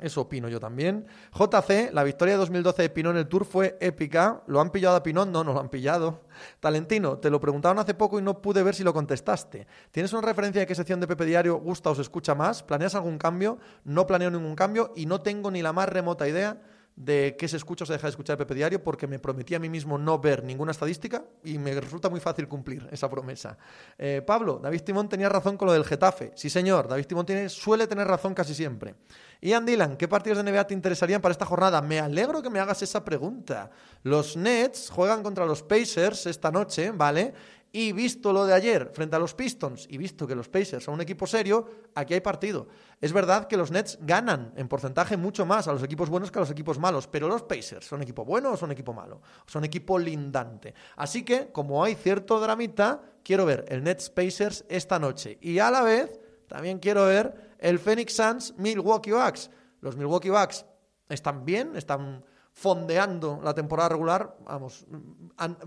[0.00, 1.06] Eso opino yo también.
[1.32, 4.42] JC, la victoria de 2012 de Pinot en el Tour fue épica.
[4.48, 5.28] ¿Lo han pillado a Pinot?
[5.28, 6.24] No, no lo han pillado.
[6.58, 9.68] Talentino, te lo preguntaron hace poco y no pude ver si lo contestaste.
[9.92, 12.64] ¿Tienes una referencia de qué sección de Pepe Diario gusta o se escucha más?
[12.64, 13.58] ¿Planeas algún cambio?
[13.84, 16.60] No planeo ningún cambio y no tengo ni la más remota idea
[16.96, 19.58] de qué se escucha o se deja de escuchar Pepe Diario porque me prometí a
[19.58, 23.58] mí mismo no ver ninguna estadística y me resulta muy fácil cumplir esa promesa.
[23.98, 26.32] Eh, Pablo, David Timón tenía razón con lo del Getafe.
[26.34, 28.94] Sí, señor, David Timón tiene, suele tener razón casi siempre.
[29.42, 31.82] Ian Dylan, ¿qué partidos de NBA te interesarían para esta jornada?
[31.82, 33.70] Me alegro que me hagas esa pregunta.
[34.02, 37.34] Los Nets juegan contra los Pacers esta noche, ¿vale?
[37.78, 40.94] Y visto lo de ayer frente a los Pistons y visto que los Pacers son
[40.94, 42.68] un equipo serio, aquí hay partido.
[43.02, 46.38] Es verdad que los Nets ganan en porcentaje mucho más a los equipos buenos que
[46.38, 49.62] a los equipos malos, pero los Pacers son equipo bueno o son equipo malo, son
[49.66, 50.72] equipo lindante.
[50.96, 55.70] Así que, como hay cierto dramita, quiero ver el Nets Pacers esta noche y a
[55.70, 56.18] la vez
[56.48, 59.50] también quiero ver el Phoenix Suns Milwaukee Bucks.
[59.82, 60.64] Los Milwaukee Bucks
[61.10, 62.24] están bien, están
[62.56, 64.86] fondeando la temporada regular, vamos,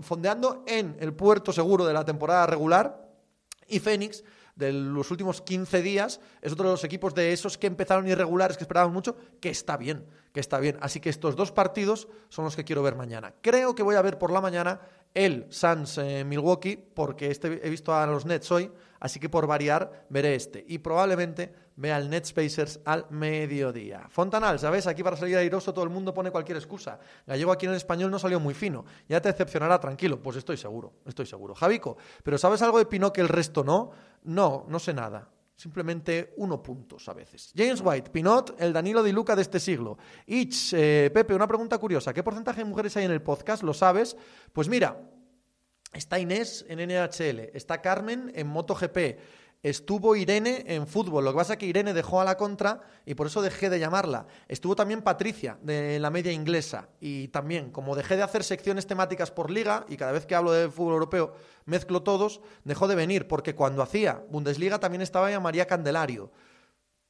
[0.00, 3.08] fondeando en el puerto seguro de la temporada regular.
[3.68, 4.24] Y Phoenix,
[4.56, 8.56] de los últimos 15 días, es otro de los equipos de esos que empezaron irregulares,
[8.56, 10.78] que esperábamos mucho, que está bien, que está bien.
[10.80, 13.34] Así que estos dos partidos son los que quiero ver mañana.
[13.40, 14.80] Creo que voy a ver por la mañana
[15.14, 18.68] el Suns eh, Milwaukee, porque este, he visto a los Nets hoy,
[18.98, 20.64] así que por variar veré este.
[20.66, 24.06] Y probablemente vea el Nets Pacers al mediodía.
[24.10, 24.86] Fontanal, ¿sabes?
[24.86, 27.00] Aquí para salir airoso todo el mundo pone cualquier excusa.
[27.26, 28.84] Gallego aquí en el español no salió muy fino.
[29.08, 30.22] Ya te decepcionará, tranquilo.
[30.22, 31.54] Pues estoy seguro, estoy seguro.
[31.54, 33.92] Javico, ¿pero sabes algo de Pinot que el resto no?
[34.24, 37.52] No, no sé nada simplemente uno puntos a veces.
[37.54, 39.98] James White, Pinot, el Danilo Di Luca de este siglo.
[40.24, 42.14] Ich, eh, Pepe, una pregunta curiosa.
[42.14, 43.62] ¿Qué porcentaje de mujeres hay en el podcast?
[43.62, 44.16] ¿Lo sabes?
[44.54, 44.98] Pues mira,
[45.92, 49.18] está Inés en NHL, está Carmen en MotoGP,
[49.62, 53.14] Estuvo Irene en fútbol, lo que pasa es que Irene dejó a la contra y
[53.14, 54.26] por eso dejé de llamarla.
[54.48, 59.30] Estuvo también Patricia de la media inglesa y también, como dejé de hacer secciones temáticas
[59.30, 61.34] por liga y cada vez que hablo de fútbol europeo
[61.66, 66.32] mezclo todos, dejó de venir porque cuando hacía Bundesliga también estaba ya María Candelario.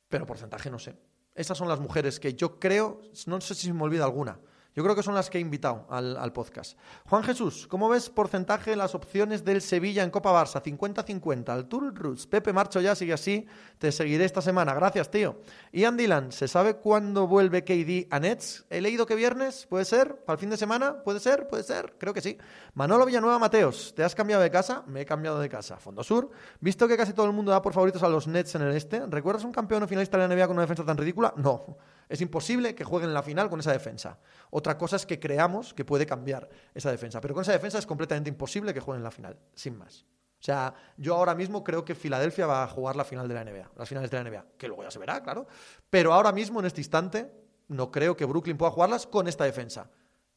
[0.09, 0.97] Pero porcentaje no sé.
[1.37, 4.41] Esas son las mujeres que yo creo, no sé si me olvida alguna,
[4.75, 6.79] yo creo que son las que he invitado al, podcast.
[7.09, 10.63] Juan Jesús, ¿cómo ves porcentaje de las opciones del Sevilla en Copa Barça?
[10.63, 11.49] 50-50.
[11.49, 12.27] Al Tour Roots.
[12.27, 13.47] Pepe, marcho ya, sigue así.
[13.79, 14.73] Te seguiré esta semana.
[14.75, 15.41] Gracias, tío.
[15.73, 18.65] Ian Dylan, ¿se sabe cuándo vuelve KD a Nets?
[18.71, 20.17] He leído que viernes, ¿puede ser?
[20.25, 21.03] ¿Para el fin de semana?
[21.03, 21.49] ¿Puede ser?
[21.49, 21.95] ¿Puede ser?
[21.99, 22.39] Creo que sí.
[22.75, 24.85] Manolo Villanueva Mateos, ¿te has cambiado de casa?
[24.87, 25.79] Me he cambiado de casa.
[25.79, 28.63] Fondo Sur, visto que casi todo el mundo da por favoritos a los Nets en
[28.63, 31.35] el este, ¿recuerdas un campeón o finalista de la NBA con una defensa tan ridícula?
[31.37, 31.77] No.
[32.11, 34.19] Es imposible que jueguen en la final con esa defensa.
[34.51, 37.21] Otra cosa es que creamos que puede cambiar esa defensa.
[37.21, 40.05] Pero con esa defensa es completamente imposible que jueguen en la final, sin más.
[40.41, 43.45] O sea, yo ahora mismo creo que Filadelfia va a jugar la final de la
[43.45, 45.47] NBA, las finales de la NBA, que luego ya se verá, claro.
[45.89, 47.31] Pero ahora mismo, en este instante,
[47.69, 49.89] no creo que Brooklyn pueda jugarlas con esta defensa.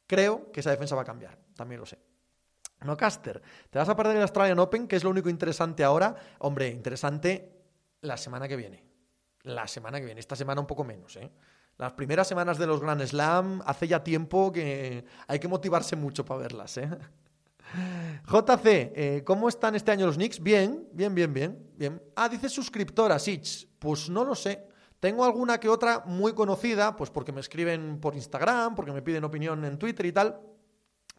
[0.06, 1.98] Creo que esa defensa va a cambiar, también lo sé.
[2.82, 6.14] No, Caster, te vas a perder el Australian Open, que es lo único interesante ahora.
[6.38, 7.64] Hombre, interesante
[8.02, 8.84] la semana que viene.
[9.42, 11.32] La semana que viene, esta semana un poco menos, ¿eh?
[11.76, 16.24] Las primeras semanas de los Grand Slam hace ya tiempo que hay que motivarse mucho
[16.24, 16.76] para verlas.
[16.76, 16.88] ¿eh?
[18.26, 20.40] JC, eh, ¿cómo están este año los Knicks?
[20.40, 22.02] Bien, bien, bien, bien, bien.
[22.14, 23.68] Ah, dice suscriptora, Sitch.
[23.78, 24.68] Pues no lo sé.
[25.00, 29.24] Tengo alguna que otra muy conocida, pues porque me escriben por Instagram, porque me piden
[29.24, 30.40] opinión en Twitter y tal.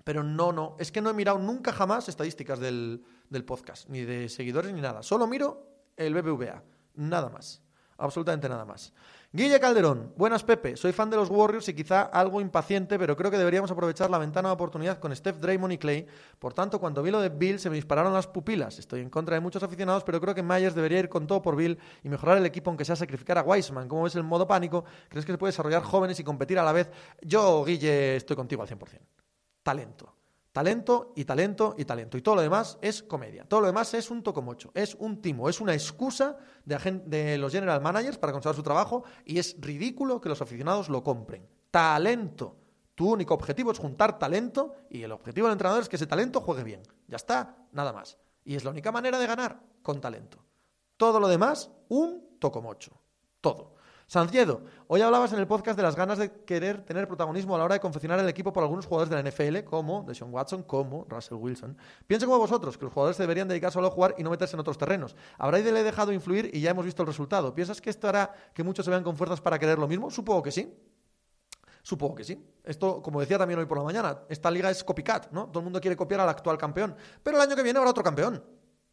[0.05, 0.77] Pero no, no.
[0.79, 4.79] Es que no he mirado nunca jamás estadísticas del, del podcast, ni de seguidores ni
[4.79, 5.03] nada.
[5.03, 6.63] Solo miro el BBVA.
[6.95, 7.61] Nada más.
[7.97, 8.93] Absolutamente nada más.
[9.35, 13.29] Guille Calderón, buenas Pepe, soy fan de los Warriors y quizá algo impaciente, pero creo
[13.29, 16.07] que deberíamos aprovechar la ventana de oportunidad con Steph Draymond y Clay.
[16.39, 18.79] Por tanto, cuando vi lo de Bill se me dispararon las pupilas.
[18.79, 21.57] Estoy en contra de muchos aficionados, pero creo que Myers debería ir con todo por
[21.57, 23.89] Bill y mejorar el equipo aunque sea sacrificar a Wiseman.
[23.89, 24.85] ¿Cómo ves el modo pánico?
[25.09, 26.89] ¿Crees que se puede desarrollar jóvenes y competir a la vez?
[27.21, 29.01] Yo, Guille, estoy contigo al 100%.
[29.63, 30.14] Talento.
[30.55, 32.17] Talento y talento y talento.
[32.17, 33.43] Y todo lo demás es comedia.
[33.43, 34.71] Todo lo demás es un tocomocho.
[34.73, 35.49] Es un timo.
[35.49, 40.29] Es una excusa de, los general managers para conservar su trabajo y es ridículo que
[40.29, 41.45] los aficionados lo compren.
[41.71, 42.55] Talento.
[42.95, 46.39] Tu único objetivo es juntar talento y el objetivo del entrenador es que ese talento
[46.39, 46.83] juegue bien.
[47.09, 48.17] Ya está, nada más.
[48.45, 50.37] Y es la única manera de ganar con talento.
[50.95, 52.93] Todo lo demás, un tocomocho.
[53.41, 53.74] Todo.
[54.07, 57.63] Sanciedo, hoy hablabas en el podcast de las ganas de querer tener protagonismo a la
[57.63, 61.07] hora de confeccionar el equipo por algunos jugadores de la NFL, como Deshaun Watson, como
[61.09, 61.75] Russell Wilson.
[62.05, 64.59] Pienso como vosotros, que los jugadores deberían dedicarse solo a jugar y no meterse en
[64.59, 65.15] otros terrenos.
[65.39, 67.55] Brady le dejado influir y ya hemos visto el resultado.
[67.55, 70.11] ¿Piensas que esto hará que muchos se vean con fuerzas para querer lo mismo?
[70.11, 70.71] Supongo que sí.
[71.81, 72.45] Supongo que sí.
[72.63, 75.47] Esto, como decía también hoy por la mañana, esta liga es copycat, ¿no?
[75.47, 76.95] Todo el mundo quiere copiar al actual campeón.
[77.23, 78.43] Pero el año que viene habrá otro campeón.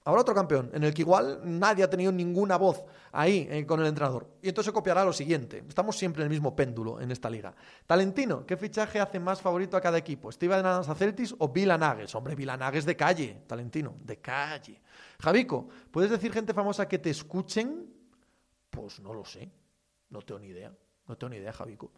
[0.05, 3.81] Habrá otro campeón, en el que igual nadie ha tenido ninguna voz ahí eh, con
[3.81, 4.27] el entrenador.
[4.43, 5.63] Y entonces se copiará lo siguiente.
[5.69, 7.55] Estamos siempre en el mismo péndulo en esta liga.
[7.87, 10.33] Talentino, ¿qué fichaje hace más favorito a cada equipo?
[10.33, 10.97] ¿Steve Adams a
[11.39, 12.13] o Vilanagues?
[12.17, 14.83] Hombre, Vilanagues de calle, Talentino, de calle.
[15.21, 17.89] Javico, ¿puedes decir gente famosa que te escuchen?
[18.71, 19.53] Pues no lo sé.
[20.11, 20.75] No tengo ni idea.
[21.07, 21.93] No tengo ni idea, Javico.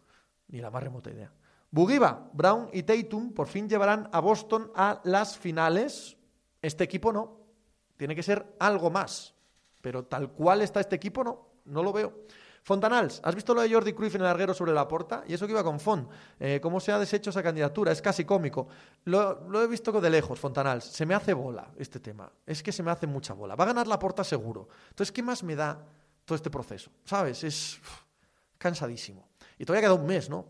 [0.49, 1.31] Ni la más remota idea.
[1.71, 6.17] Bugiba, Brown y Tatum por fin llevarán a Boston a las finales.
[6.61, 7.44] Este equipo no.
[7.97, 9.33] Tiene que ser algo más.
[9.81, 12.13] Pero tal cual está este equipo, no, no lo veo.
[12.63, 15.23] Fontanals, ¿has visto lo de Jordi Cruyff en el larguero sobre la porta?
[15.27, 16.09] Y eso que iba con Font.
[16.39, 17.91] Eh, ¿Cómo se ha deshecho esa candidatura?
[17.91, 18.67] Es casi cómico.
[19.03, 20.83] Lo, he visto de lejos, Fontanals.
[20.85, 22.31] Se me hace bola este tema.
[22.43, 23.55] Es que se me hace mucha bola.
[23.55, 24.67] Va a ganar la porta seguro.
[24.89, 25.79] Entonces, ¿qué más me da
[26.25, 26.89] todo este proceso?
[27.03, 27.43] ¿Sabes?
[27.43, 27.79] Es
[28.57, 29.29] cansadísimo.
[29.59, 30.47] Y todavía queda un mes, ¿no?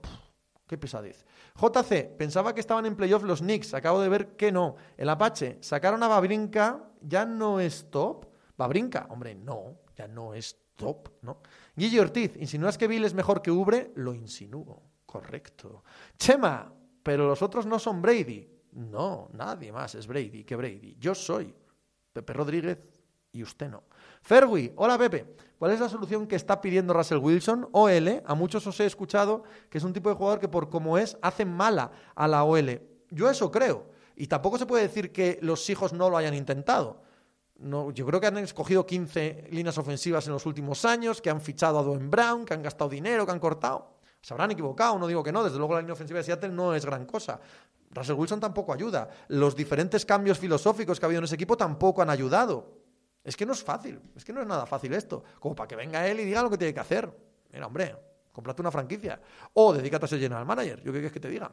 [0.68, 1.26] qué pesadez.
[1.60, 3.74] JC, pensaba que estaban en playoff los Knicks.
[3.74, 4.76] Acabo de ver que no.
[4.98, 6.90] El Apache, sacaron a Babrinka.
[7.02, 8.26] ¿Ya no es top?
[8.58, 11.42] Babrinka, hombre, no, ya no es Top, ¿no?
[11.76, 13.92] Guille Ortiz, ¿insinúas que Bill es mejor que Ubre?
[13.96, 14.84] Lo insinúo.
[15.06, 15.84] Correcto.
[16.18, 18.50] Chema, pero los otros no son Brady.
[18.74, 20.98] No, nadie más es Brady que Brady.
[21.00, 21.54] Yo soy
[22.12, 22.78] Pepe Rodríguez
[23.32, 23.84] y usted no.
[24.26, 25.36] Ferwi, hola Pepe.
[25.60, 27.70] ¿Cuál es la solución que está pidiendo Russell Wilson?
[27.72, 30.98] OL, a muchos os he escuchado que es un tipo de jugador que por como
[30.98, 32.82] es hace mala a la OL.
[33.12, 33.86] Yo eso creo.
[34.16, 37.04] Y tampoco se puede decir que los hijos no lo hayan intentado.
[37.60, 41.40] No, yo creo que han escogido 15 líneas ofensivas en los últimos años, que han
[41.40, 44.00] fichado a Dwayne Brown, que han gastado dinero, que han cortado.
[44.22, 45.44] Se habrán equivocado, no digo que no.
[45.44, 47.40] Desde luego la línea ofensiva de Seattle no es gran cosa.
[47.92, 49.08] Russell Wilson tampoco ayuda.
[49.28, 52.85] Los diferentes cambios filosóficos que ha habido en ese equipo tampoco han ayudado.
[53.26, 55.24] Es que no es fácil, es que no es nada fácil esto.
[55.40, 57.12] Como para que venga él y diga lo que tiene que hacer.
[57.52, 57.96] Mira, hombre,
[58.32, 59.20] cómprate una franquicia.
[59.54, 60.78] O dedícate a ser general manager.
[60.78, 61.52] Yo qué quieres que te diga.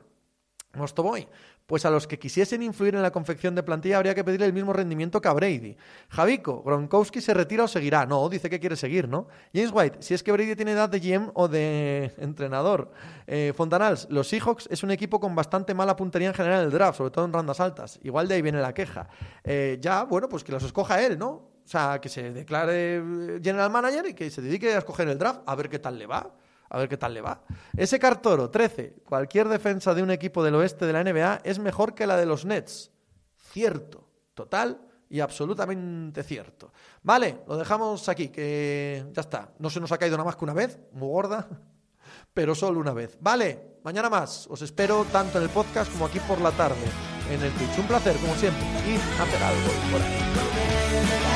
[0.96, 1.26] voy.
[1.64, 4.52] Pues a los que quisiesen influir en la confección de plantilla habría que pedirle el
[4.52, 5.74] mismo rendimiento que a Brady.
[6.10, 8.04] Javico, Gronkowski se retira o seguirá.
[8.04, 9.28] No, dice que quiere seguir, ¿no?
[9.54, 12.92] James White, si es que Brady tiene edad de GM o de entrenador.
[13.26, 16.72] Eh, Fontanals, los Seahawks es un equipo con bastante mala puntería en general en el
[16.72, 17.98] draft, sobre todo en randas altas.
[18.02, 19.08] Igual de ahí viene la queja.
[19.42, 21.51] Eh, ya, bueno, pues que los escoja él, ¿no?
[21.64, 25.18] O sea, que se declare eh, general manager y que se dedique a escoger el
[25.18, 26.34] draft a ver qué tal le va
[26.72, 27.42] a ver qué tal le va.
[27.76, 29.02] Ese Cartoro, 13.
[29.04, 32.24] Cualquier defensa de un equipo del oeste de la NBA es mejor que la de
[32.24, 32.90] los Nets.
[33.36, 36.72] Cierto, total y absolutamente cierto.
[37.02, 39.52] Vale, lo dejamos aquí, que ya está.
[39.58, 41.46] No se nos ha caído nada más que una vez, muy gorda,
[42.32, 43.18] pero solo una vez.
[43.20, 44.46] Vale, mañana más.
[44.46, 46.86] Os espero tanto en el podcast como aquí por la tarde
[47.30, 47.78] en el Twitch.
[47.78, 48.64] Un placer, como siempre.
[48.88, 51.31] Y hacer algo por.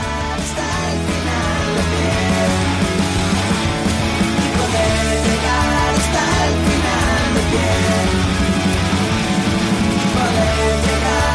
[4.76, 7.70] Poder llegar hasta el final de pie.
[10.14, 11.25] Poder llegar.